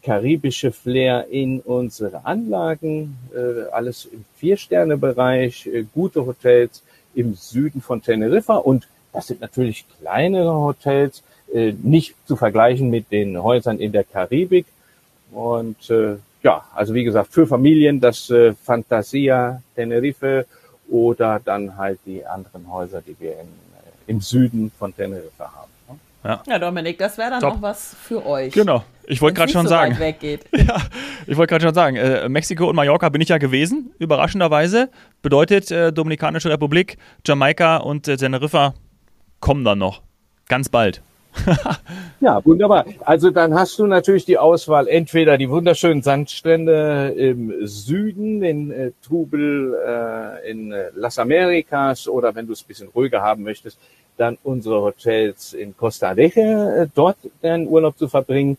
karibische 0.05 0.71
Flair 0.71 1.27
in 1.31 1.61
unsere 1.61 2.27
Anlagen, 2.27 3.17
äh, 3.35 3.71
alles 3.73 4.05
im 4.05 4.25
Vier-Sterne-Bereich, 4.37 5.67
äh, 5.67 5.85
gute 5.95 6.27
Hotels 6.27 6.83
im 7.15 7.35
Süden 7.35 7.81
von 7.81 8.03
Teneriffa 8.03 8.57
und 8.57 8.87
das 9.13 9.29
sind 9.29 9.41
natürlich 9.41 9.87
kleinere 10.01 10.53
Hotels, 10.53 11.23
äh, 11.53 11.73
nicht 11.83 12.15
zu 12.27 12.37
vergleichen 12.37 12.91
mit 12.91 13.11
den 13.11 13.43
Häusern 13.43 13.79
in 13.79 13.93
der 13.93 14.05
Karibik. 14.05 14.67
Und 15.33 15.93
ja, 16.45 16.65
also 16.75 16.95
wie 16.95 17.03
gesagt, 17.03 17.33
für 17.33 17.45
Familien 17.45 17.99
das 17.99 18.33
Fantasia 18.63 19.61
Tenerife 19.75 20.47
oder 20.89 21.41
dann 21.45 21.77
halt 21.77 21.99
die 22.07 22.25
anderen 22.25 22.71
Häuser, 22.71 23.03
die 23.03 23.17
wir 23.19 23.33
in, 23.41 23.49
im 24.07 24.21
Süden 24.21 24.71
von 24.79 24.95
Teneriffa 24.95 25.53
haben. 25.53 25.74
Ja. 26.25 26.43
ja, 26.47 26.59
Dominik, 26.59 26.99
das 26.99 27.19
wäre 27.19 27.31
dann 27.31 27.41
Top. 27.41 27.55
auch 27.55 27.63
was 27.63 27.95
für 28.01 28.25
euch. 28.25 28.55
Genau. 28.55 28.83
Ich 29.07 29.21
wollte 29.21 29.37
gerade 29.37 29.53
schon 29.53 29.67
so 29.67 29.69
sagen. 29.69 29.97
Ja, 30.53 30.81
ich 31.27 31.37
wollte 31.37 31.51
gerade 31.51 31.65
schon 31.65 31.75
sagen, 31.75 31.97
äh, 31.97 32.29
Mexiko 32.29 32.69
und 32.69 32.77
Mallorca 32.77 33.11
bin 33.11 33.21
ich 33.21 33.29
ja 33.29 33.37
gewesen, 33.37 33.93
überraschenderweise. 33.99 34.89
Bedeutet 35.21 35.71
äh, 35.71 35.93
Dominikanische 35.93 36.49
Republik, 36.49 36.97
Jamaika 37.27 37.77
und 37.77 38.09
äh, 38.09 38.17
Teneriffa 38.17 38.73
kommen 39.41 39.65
dann 39.65 39.79
noch. 39.79 40.03
Ganz 40.49 40.71
bald. 40.71 41.03
ja, 42.21 42.45
wunderbar. 42.45 42.87
Also 43.01 43.31
dann 43.31 43.55
hast 43.55 43.79
du 43.79 43.87
natürlich 43.87 44.25
die 44.25 44.39
Auswahl, 44.39 44.89
entweder 44.89 45.37
die 45.37 45.51
wunderschönen 45.51 46.03
Sandstrände 46.03 47.13
im 47.17 47.67
Süden, 47.67 48.43
in 48.43 48.71
äh, 48.71 48.93
Trubel, 49.03 49.75
äh, 49.87 50.51
in 50.51 50.73
äh, 50.73 50.91
Las 50.95 51.19
Americas 51.19 52.09
oder 52.09 52.35
wenn 52.35 52.47
du 52.47 52.53
es 52.53 52.63
ein 52.63 52.69
bisschen 52.69 52.89
ruhiger 52.89 53.21
haben 53.21 53.43
möchtest, 53.43 53.79
dann 54.17 54.39
unsere 54.43 54.81
Hotels 54.83 55.55
in 55.55 55.77
Costa 55.77 56.11
Rica, 56.11 56.83
äh, 56.83 56.89
dort 56.95 57.19
deinen 57.43 57.67
Urlaub 57.69 57.99
zu 57.99 58.09
verbringen. 58.09 58.57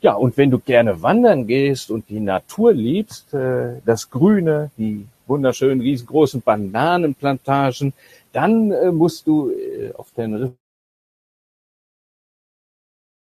Ja, 0.00 0.14
und 0.14 0.36
wenn 0.36 0.50
du 0.50 0.58
gerne 0.58 1.02
wandern 1.02 1.46
gehst 1.46 1.90
und 1.90 2.08
die 2.08 2.20
Natur 2.20 2.72
liebst, 2.72 3.32
äh, 3.34 3.80
das 3.84 4.10
Grüne, 4.10 4.70
die 4.76 5.06
wunderschönen 5.26 5.80
riesengroßen 5.80 6.42
Bananenplantagen, 6.42 7.92
dann 8.32 8.70
äh, 8.70 8.92
musst 8.92 9.26
du 9.26 9.52
auf 9.96 10.10
den 10.16 10.56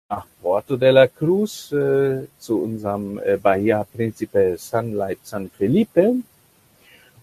nach 0.10 0.28
Porto 0.42 0.78
de 0.78 0.92
la 0.92 1.08
Cruz 1.08 1.70
zu 1.70 2.62
unserem 2.62 3.20
Bahia 3.42 3.84
Principe 3.84 4.58
Sunlight 4.60 5.20
San 5.24 5.50
Felipe. 5.50 6.18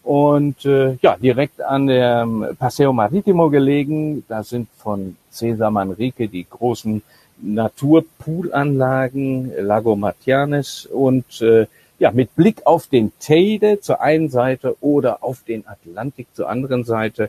Und 0.02 0.64
äh, 0.64 0.96
ja, 1.02 1.16
direkt 1.16 1.62
an 1.62 1.86
dem 1.86 2.46
Paseo 2.58 2.92
Maritimo 2.92 3.50
gelegen, 3.50 4.24
da 4.28 4.42
sind 4.42 4.68
von 4.76 5.16
Cesar 5.30 5.70
Manrique 5.70 6.28
die 6.28 6.46
großen 6.48 7.02
Naturpoolanlagen, 7.42 9.52
Lago 9.60 9.96
Matianes 9.96 10.86
und 10.86 11.42
äh, 11.42 11.66
ja, 11.98 12.12
mit 12.12 12.34
Blick 12.34 12.62
auf 12.64 12.86
den 12.86 13.12
Teide 13.20 13.80
zur 13.80 14.00
einen 14.00 14.30
Seite 14.30 14.74
oder 14.80 15.22
auf 15.22 15.42
den 15.44 15.66
Atlantik 15.66 16.28
zur 16.32 16.48
anderen 16.48 16.84
Seite. 16.84 17.28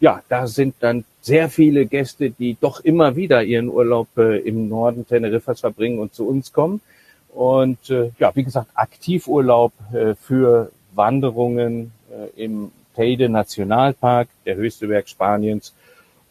Ja, 0.00 0.22
da 0.28 0.46
sind 0.46 0.76
dann 0.80 1.04
sehr 1.20 1.50
viele 1.50 1.86
Gäste, 1.86 2.30
die 2.30 2.56
doch 2.60 2.80
immer 2.80 3.16
wieder 3.16 3.42
ihren 3.42 3.68
Urlaub 3.68 4.08
äh, 4.16 4.38
im 4.38 4.68
Norden 4.68 5.06
Teneriffas 5.06 5.60
verbringen 5.60 5.98
und 5.98 6.14
zu 6.14 6.26
uns 6.26 6.52
kommen. 6.52 6.80
Und 7.34 7.90
äh, 7.90 8.10
ja, 8.18 8.34
wie 8.34 8.44
gesagt, 8.44 8.70
Aktivurlaub 8.74 9.72
äh, 9.92 10.14
für 10.14 10.70
Wanderungen, 10.94 11.92
im 12.36 12.70
Teide 12.94 13.28
Nationalpark, 13.28 14.28
der 14.44 14.56
höchste 14.56 14.88
Berg 14.88 15.08
Spaniens, 15.08 15.74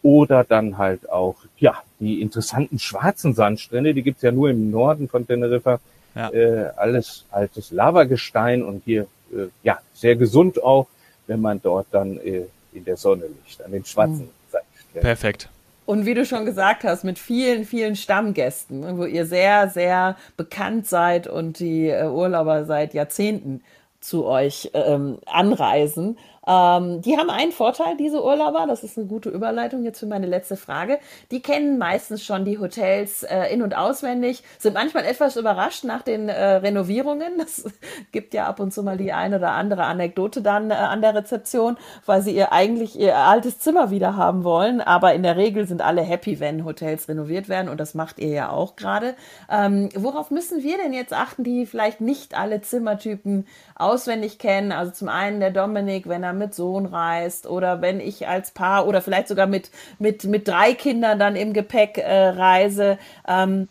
oder 0.01 0.43
dann 0.43 0.77
halt 0.77 1.09
auch, 1.09 1.35
ja, 1.57 1.81
die 1.99 2.21
interessanten 2.21 2.79
schwarzen 2.79 3.33
Sandstrände, 3.33 3.93
die 3.93 4.03
gibt's 4.03 4.21
ja 4.21 4.31
nur 4.31 4.49
im 4.49 4.69
Norden 4.69 5.09
von 5.09 5.25
Teneriffa. 5.25 5.79
Ja. 6.13 6.29
Äh, 6.29 6.71
alles 6.77 7.25
altes 7.31 7.71
Lavagestein 7.71 8.63
und 8.63 8.83
hier, 8.85 9.07
äh, 9.33 9.47
ja, 9.63 9.79
sehr 9.93 10.15
gesund 10.15 10.63
auch, 10.63 10.87
wenn 11.27 11.41
man 11.41 11.61
dort 11.61 11.87
dann 11.91 12.17
äh, 12.19 12.43
in 12.71 12.85
der 12.85 12.97
Sonne 12.97 13.23
liegt, 13.25 13.63
an 13.63 13.71
den 13.71 13.83
schwarzen 13.83 14.25
mhm. 14.25 14.51
Sandstränden. 14.51 15.01
Perfekt. 15.01 15.49
Und 15.85 16.05
wie 16.05 16.13
du 16.13 16.25
schon 16.25 16.45
gesagt 16.45 16.83
hast, 16.83 17.03
mit 17.03 17.19
vielen, 17.19 17.65
vielen 17.65 17.95
Stammgästen, 17.95 18.97
wo 18.97 19.05
ihr 19.05 19.25
sehr, 19.25 19.69
sehr 19.69 20.17
bekannt 20.35 20.87
seid 20.87 21.27
und 21.27 21.59
die 21.59 21.89
äh, 21.89 22.07
Urlauber 22.07 22.65
seit 22.65 22.93
Jahrzehnten 22.93 23.61
zu 24.05 24.25
euch 24.25 24.69
ähm, 24.73 25.17
anreisen. 25.25 26.17
Ähm, 26.47 27.01
die 27.01 27.17
haben 27.17 27.29
einen 27.29 27.51
Vorteil, 27.51 27.97
diese 27.97 28.23
Urlauber, 28.23 28.65
das 28.67 28.83
ist 28.83 28.97
eine 28.97 29.07
gute 29.07 29.29
Überleitung 29.29 29.83
jetzt 29.83 29.99
für 29.99 30.05
meine 30.05 30.27
letzte 30.27 30.55
Frage. 30.55 30.99
Die 31.31 31.41
kennen 31.41 31.77
meistens 31.77 32.23
schon 32.23 32.45
die 32.45 32.59
Hotels 32.59 33.23
äh, 33.23 33.53
in- 33.53 33.61
und 33.61 33.75
auswendig, 33.75 34.43
sind 34.59 34.73
manchmal 34.73 35.05
etwas 35.05 35.35
überrascht 35.37 35.83
nach 35.83 36.01
den 36.01 36.29
äh, 36.29 36.55
Renovierungen. 36.55 37.33
Das 37.45 37.63
gibt 38.11 38.33
ja 38.33 38.47
ab 38.47 38.59
und 38.59 38.73
zu 38.73 38.81
mal 38.81 38.97
die 38.97 39.13
eine 39.13 39.37
oder 39.37 39.51
andere 39.51 39.83
Anekdote 39.83 40.41
dann 40.41 40.71
äh, 40.71 40.73
an 40.73 41.01
der 41.01 41.13
Rezeption, 41.13 41.77
weil 42.05 42.21
sie 42.21 42.35
ihr 42.35 42.51
eigentlich 42.51 42.99
ihr 42.99 43.15
altes 43.15 43.59
Zimmer 43.59 43.91
wieder 43.91 44.15
haben 44.15 44.43
wollen. 44.43 44.81
Aber 44.81 45.13
in 45.13 45.21
der 45.21 45.37
Regel 45.37 45.67
sind 45.67 45.83
alle 45.83 46.01
happy, 46.01 46.39
wenn 46.39 46.65
Hotels 46.65 47.07
renoviert 47.07 47.49
werden 47.49 47.69
und 47.69 47.79
das 47.79 47.93
macht 47.93 48.17
ihr 48.17 48.29
ja 48.29 48.49
auch 48.49 48.75
gerade. 48.75 49.15
Ähm, 49.49 49.89
worauf 49.95 50.31
müssen 50.31 50.63
wir 50.63 50.77
denn 50.77 50.93
jetzt 50.93 51.13
achten, 51.13 51.43
die 51.43 51.65
vielleicht 51.65 52.01
nicht 52.01 52.35
alle 52.35 52.61
Zimmertypen 52.61 53.45
auswendig 53.75 54.39
kennen? 54.39 54.71
Also 54.71 54.91
zum 54.91 55.07
einen 55.09 55.39
der 55.39 55.51
Dominik, 55.51 56.07
wenn 56.07 56.23
er 56.23 56.33
mit 56.35 56.53
Sohn 56.53 56.85
reist 56.85 57.47
oder 57.47 57.81
wenn 57.81 57.99
ich 57.99 58.27
als 58.27 58.51
Paar 58.51 58.87
oder 58.87 59.01
vielleicht 59.01 59.27
sogar 59.27 59.47
mit, 59.47 59.71
mit, 59.99 60.23
mit 60.25 60.47
drei 60.47 60.73
Kindern 60.73 61.19
dann 61.19 61.35
im 61.35 61.53
Gepäck 61.53 61.97
äh, 61.97 62.27
reise. 62.29 62.97
Ähm, 63.27 63.67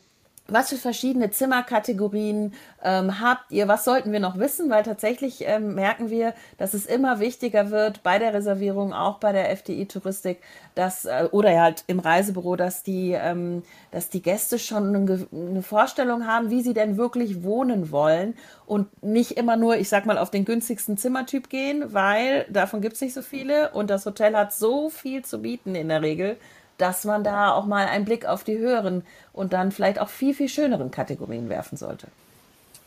was 0.46 0.68
für 0.68 0.76
verschiedene 0.76 1.30
Zimmerkategorien 1.30 2.52
ähm, 2.82 3.20
habt 3.20 3.50
ihr? 3.50 3.66
Was 3.66 3.84
sollten 3.84 4.12
wir 4.12 4.20
noch 4.20 4.38
wissen? 4.38 4.68
Weil 4.68 4.82
tatsächlich 4.82 5.42
ähm, 5.46 5.74
merken 5.74 6.10
wir, 6.10 6.34
dass 6.58 6.74
es 6.74 6.84
immer 6.84 7.18
wichtiger 7.18 7.70
wird 7.70 8.02
bei 8.02 8.18
der 8.18 8.34
Reservierung, 8.34 8.92
auch 8.92 9.18
bei 9.18 9.32
der 9.32 9.50
FDI-Touristik, 9.50 10.42
dass 10.74 11.06
äh, 11.06 11.28
oder 11.30 11.58
halt 11.58 11.84
im 11.86 11.98
Reisebüro, 11.98 12.56
dass 12.56 12.82
die, 12.82 13.12
ähm, 13.12 13.62
dass 13.90 14.10
die 14.10 14.20
Gäste 14.20 14.58
schon 14.58 14.94
eine, 14.94 15.26
eine, 15.32 15.62
Vorstellung 15.62 16.26
haben, 16.26 16.50
wie 16.50 16.60
sie 16.60 16.74
denn 16.74 16.98
wirklich 16.98 17.42
wohnen 17.42 17.90
wollen 17.90 18.34
und 18.66 19.02
nicht 19.02 19.38
immer 19.38 19.56
nur, 19.56 19.78
ich 19.78 19.88
sag 19.88 20.04
mal, 20.04 20.18
auf 20.18 20.30
den 20.30 20.44
günstigsten 20.44 20.98
Zimmertyp 20.98 21.48
gehen, 21.48 21.94
weil 21.94 22.44
davon 22.50 22.82
gibt 22.82 22.96
es 22.96 23.00
nicht 23.00 23.14
so 23.14 23.22
viele 23.22 23.70
und 23.70 23.88
das 23.88 24.04
Hotel 24.04 24.36
hat 24.36 24.52
so 24.52 24.90
viel 24.90 25.24
zu 25.24 25.40
bieten 25.40 25.74
in 25.74 25.88
der 25.88 26.02
Regel 26.02 26.36
dass 26.78 27.04
man 27.04 27.24
da 27.24 27.52
auch 27.52 27.66
mal 27.66 27.86
einen 27.86 28.04
Blick 28.04 28.26
auf 28.26 28.44
die 28.44 28.58
höheren 28.58 29.02
und 29.32 29.52
dann 29.52 29.72
vielleicht 29.72 30.00
auch 30.00 30.08
viel, 30.08 30.34
viel 30.34 30.48
schöneren 30.48 30.90
Kategorien 30.90 31.48
werfen 31.48 31.76
sollte. 31.76 32.08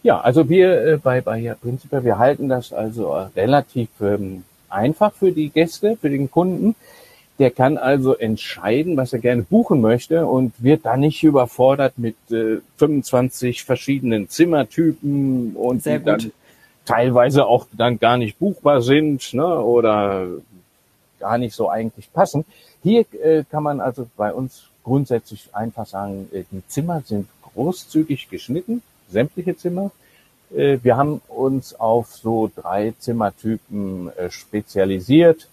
Ja, 0.04 0.22
also 0.22 0.48
wir 0.50 0.86
äh, 0.86 0.98
bei 0.98 1.22
Bahia 1.22 1.56
Principe, 1.56 2.04
wir 2.04 2.18
halten 2.18 2.50
das 2.50 2.72
also 2.72 3.14
relativ 3.36 3.90
ähm, 4.02 4.44
einfach 4.70 5.14
für 5.14 5.32
die 5.32 5.50
Gäste, 5.50 5.98
für 6.00 6.10
den 6.10 6.30
Kunden. 6.30 6.76
Der 7.40 7.52
kann 7.52 7.78
also 7.78 8.16
entscheiden, 8.16 8.98
was 8.98 9.14
er 9.14 9.20
gerne 9.20 9.44
buchen 9.44 9.82
möchte 9.82 10.26
und 10.26 10.54
wird 10.64 10.86
da 10.86 10.98
nicht 10.98 11.24
überfordert 11.24 11.98
mit 11.98 12.16
äh, 12.32 12.58
25 12.78 13.64
verschiedenen 13.64 14.30
Zimmertypen 14.30 15.56
und 15.56 15.84
Sehr 15.84 16.00
die 16.00 16.06
gut. 16.06 16.24
dann 16.24 16.32
teilweise 16.86 17.46
auch 17.46 17.68
dann 17.74 18.00
gar 18.00 18.18
nicht 18.18 18.40
buchbar 18.40 18.82
sind 18.82 19.34
ne, 19.34 19.62
oder 19.62 20.28
gar 21.20 21.38
nicht 21.38 21.54
so 21.54 21.70
eigentlich 21.70 22.12
passen. 22.12 22.46
Hier 22.88 23.06
äh, 23.22 23.44
kann 23.52 23.64
man 23.64 23.82
also 23.82 24.08
bei 24.16 24.34
uns 24.34 24.70
grundsätzlich 24.82 25.50
einfach 25.52 25.86
sagen, 25.86 26.30
äh, 26.32 26.44
die 26.50 26.66
Zimmer 26.70 27.02
sind 27.06 27.28
großzügig 27.54 28.30
geschnitten, 28.30 28.82
sämtliche 29.10 29.58
Zimmer. 29.58 29.92
Äh, 30.56 30.78
wir 30.82 30.96
haben 30.96 31.20
uns 31.28 31.78
auf 31.78 32.16
so 32.16 32.50
drei 32.56 32.94
Zimmertypen 32.98 34.10
spezialisiert. 34.30 35.50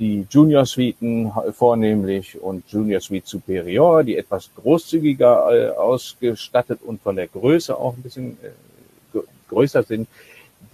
Die 0.00 0.26
Junior 0.28 0.66
Suiten 0.66 1.30
vornehmlich 1.52 2.42
und 2.42 2.64
Junior 2.68 3.00
Suite 3.00 3.28
Superior, 3.28 4.02
die 4.02 4.16
etwas 4.16 4.50
großzügiger 4.56 5.78
ausgestattet 5.78 6.80
und 6.84 7.00
von 7.00 7.14
der 7.14 7.28
Größe 7.28 7.76
auch 7.76 7.94
ein 7.96 8.02
bisschen 8.02 8.36
größer 9.48 9.84
sind, 9.84 10.08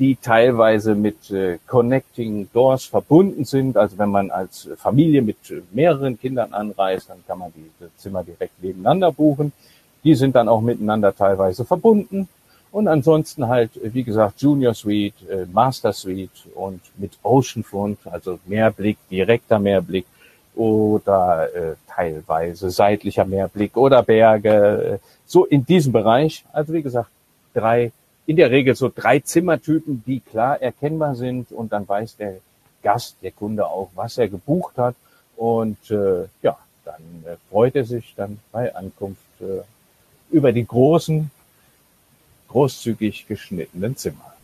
die 0.00 0.16
teilweise 0.16 0.94
mit 0.94 1.30
äh, 1.30 1.58
Connecting 1.66 2.48
Doors 2.54 2.86
verbunden 2.86 3.44
sind. 3.44 3.76
Also 3.76 3.98
wenn 3.98 4.08
man 4.08 4.30
als 4.30 4.68
Familie 4.78 5.20
mit 5.20 5.36
mehreren 5.72 6.18
Kindern 6.18 6.54
anreist, 6.54 7.10
dann 7.10 7.22
kann 7.26 7.38
man 7.38 7.52
diese 7.54 7.90
Zimmer 7.98 8.24
direkt 8.24 8.62
nebeneinander 8.62 9.12
buchen. 9.12 9.52
Die 10.02 10.14
sind 10.14 10.34
dann 10.34 10.48
auch 10.48 10.62
miteinander 10.62 11.14
teilweise 11.14 11.66
verbunden. 11.66 12.28
Und 12.72 12.88
ansonsten 12.88 13.46
halt, 13.48 13.72
wie 13.82 14.02
gesagt, 14.02 14.40
Junior 14.40 14.72
Suite, 14.72 15.14
äh, 15.28 15.44
Master 15.52 15.92
Suite 15.92 16.46
und 16.54 16.80
mit 16.96 17.18
Oceanfront, 17.22 17.98
also 18.10 18.38
Mehrblick, 18.46 18.96
direkter 19.10 19.58
Mehrblick 19.58 20.06
oder 20.54 21.48
äh, 21.54 21.74
teilweise 21.86 22.70
seitlicher 22.70 23.26
Mehrblick 23.26 23.76
oder 23.76 24.02
Berge, 24.02 24.98
so 25.26 25.44
in 25.44 25.66
diesem 25.66 25.92
Bereich. 25.92 26.44
Also 26.52 26.72
wie 26.72 26.82
gesagt, 26.82 27.10
drei, 27.52 27.92
in 28.26 28.36
der 28.36 28.50
Regel 28.50 28.74
so 28.74 28.90
drei 28.94 29.20
Zimmertypen, 29.20 30.02
die 30.06 30.20
klar 30.20 30.60
erkennbar 30.60 31.14
sind 31.14 31.52
und 31.52 31.72
dann 31.72 31.88
weiß 31.88 32.16
der 32.16 32.36
Gast, 32.82 33.16
der 33.22 33.32
Kunde 33.32 33.66
auch, 33.66 33.90
was 33.94 34.18
er 34.18 34.28
gebucht 34.28 34.76
hat 34.78 34.94
und 35.36 35.90
äh, 35.90 36.24
ja, 36.42 36.58
dann 36.84 37.24
äh, 37.26 37.36
freut 37.50 37.74
er 37.76 37.84
sich 37.84 38.14
dann 38.16 38.38
bei 38.52 38.74
Ankunft 38.74 39.20
äh, 39.40 39.62
über 40.30 40.52
die 40.52 40.66
großen 40.66 41.30
großzügig 42.48 43.26
geschnittenen 43.26 43.96
Zimmer. 43.96 44.34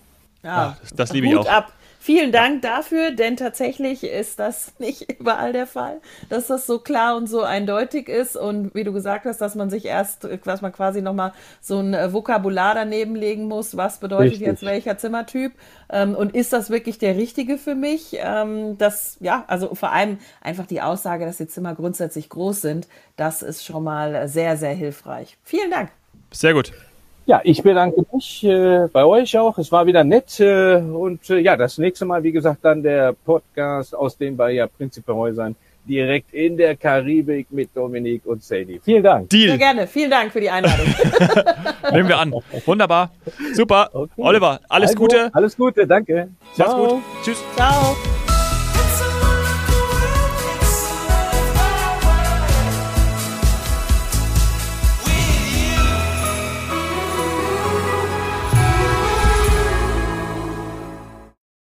Ja, 0.42 0.76
Ach, 0.80 0.90
das 0.94 1.12
liebe 1.12 1.26
ich 1.26 1.36
auch. 1.36 1.46
ab. 1.46 1.72
Vielen 1.98 2.30
Dank 2.30 2.62
dafür, 2.62 3.10
denn 3.10 3.36
tatsächlich 3.36 4.04
ist 4.04 4.38
das 4.38 4.72
nicht 4.78 5.10
überall 5.18 5.52
der 5.52 5.66
Fall, 5.66 6.00
dass 6.28 6.46
das 6.46 6.66
so 6.66 6.78
klar 6.78 7.16
und 7.16 7.28
so 7.28 7.42
eindeutig 7.42 8.08
ist 8.08 8.36
und 8.36 8.74
wie 8.74 8.84
du 8.84 8.92
gesagt 8.92 9.24
hast, 9.24 9.40
dass 9.40 9.54
man 9.54 9.70
sich 9.70 9.84
erst, 9.84 10.28
dass 10.44 10.62
man 10.62 10.72
quasi 10.72 11.02
nochmal 11.02 11.32
so 11.60 11.78
ein 11.78 11.94
äh, 11.94 12.12
Vokabular 12.12 12.74
daneben 12.74 13.16
legen 13.16 13.48
muss, 13.48 13.76
was 13.76 13.98
bedeutet 13.98 14.32
Richtig. 14.32 14.46
jetzt 14.46 14.62
welcher 14.62 14.98
Zimmertyp 14.98 15.52
ähm, 15.90 16.14
und 16.14 16.34
ist 16.34 16.52
das 16.52 16.70
wirklich 16.70 16.98
der 16.98 17.16
richtige 17.16 17.58
für 17.58 17.74
mich? 17.74 18.16
Ähm, 18.18 18.78
das, 18.78 19.16
ja, 19.20 19.44
also 19.48 19.74
vor 19.74 19.92
allem 19.92 20.18
einfach 20.40 20.66
die 20.66 20.80
Aussage, 20.80 21.26
dass 21.26 21.38
die 21.38 21.48
Zimmer 21.48 21.74
grundsätzlich 21.74 22.28
groß 22.28 22.60
sind, 22.60 22.88
das 23.16 23.42
ist 23.42 23.64
schon 23.64 23.84
mal 23.84 24.28
sehr, 24.28 24.56
sehr 24.56 24.74
hilfreich. 24.74 25.36
Vielen 25.42 25.70
Dank. 25.70 25.90
Sehr 26.32 26.54
gut. 26.54 26.72
Ja, 27.26 27.40
ich 27.42 27.60
bedanke 27.62 28.04
mich 28.12 28.44
äh, 28.44 28.86
bei 28.92 29.04
euch 29.04 29.36
auch. 29.36 29.58
Es 29.58 29.72
war 29.72 29.84
wieder 29.86 30.04
nett. 30.04 30.38
Äh, 30.38 30.76
und 30.76 31.28
äh, 31.28 31.38
ja, 31.38 31.56
das 31.56 31.76
nächste 31.76 32.04
Mal, 32.04 32.22
wie 32.22 32.30
gesagt, 32.32 32.58
dann 32.64 32.82
der 32.82 33.12
Podcast 33.12 33.94
aus 33.96 34.16
den 34.16 34.36
Bahia 34.36 34.68
Principe 34.68 35.12
Häusern 35.14 35.56
direkt 35.88 36.32
in 36.34 36.56
der 36.56 36.76
Karibik 36.76 37.48
mit 37.50 37.70
Dominik 37.76 38.24
und 38.26 38.42
Sadie. 38.42 38.80
Vielen 38.82 39.02
Dank. 39.02 39.30
Sehr 39.30 39.46
Deal. 39.46 39.58
gerne. 39.58 39.86
Vielen 39.86 40.10
Dank 40.10 40.32
für 40.32 40.40
die 40.40 40.50
Einladung. 40.50 40.86
Nehmen 41.92 42.08
wir 42.08 42.18
an. 42.18 42.34
Wunderbar. 42.64 43.10
Super. 43.54 43.90
Okay. 43.92 44.10
Oliver, 44.16 44.60
alles 44.68 44.90
Also, 44.90 45.00
Gute. 45.00 45.30
Alles 45.32 45.56
Gute, 45.56 45.86
danke. 45.86 46.28
Mach's 46.56 46.74
gut. 46.74 47.02
Tschüss. 47.24 47.42
Ciao. 47.56 48.25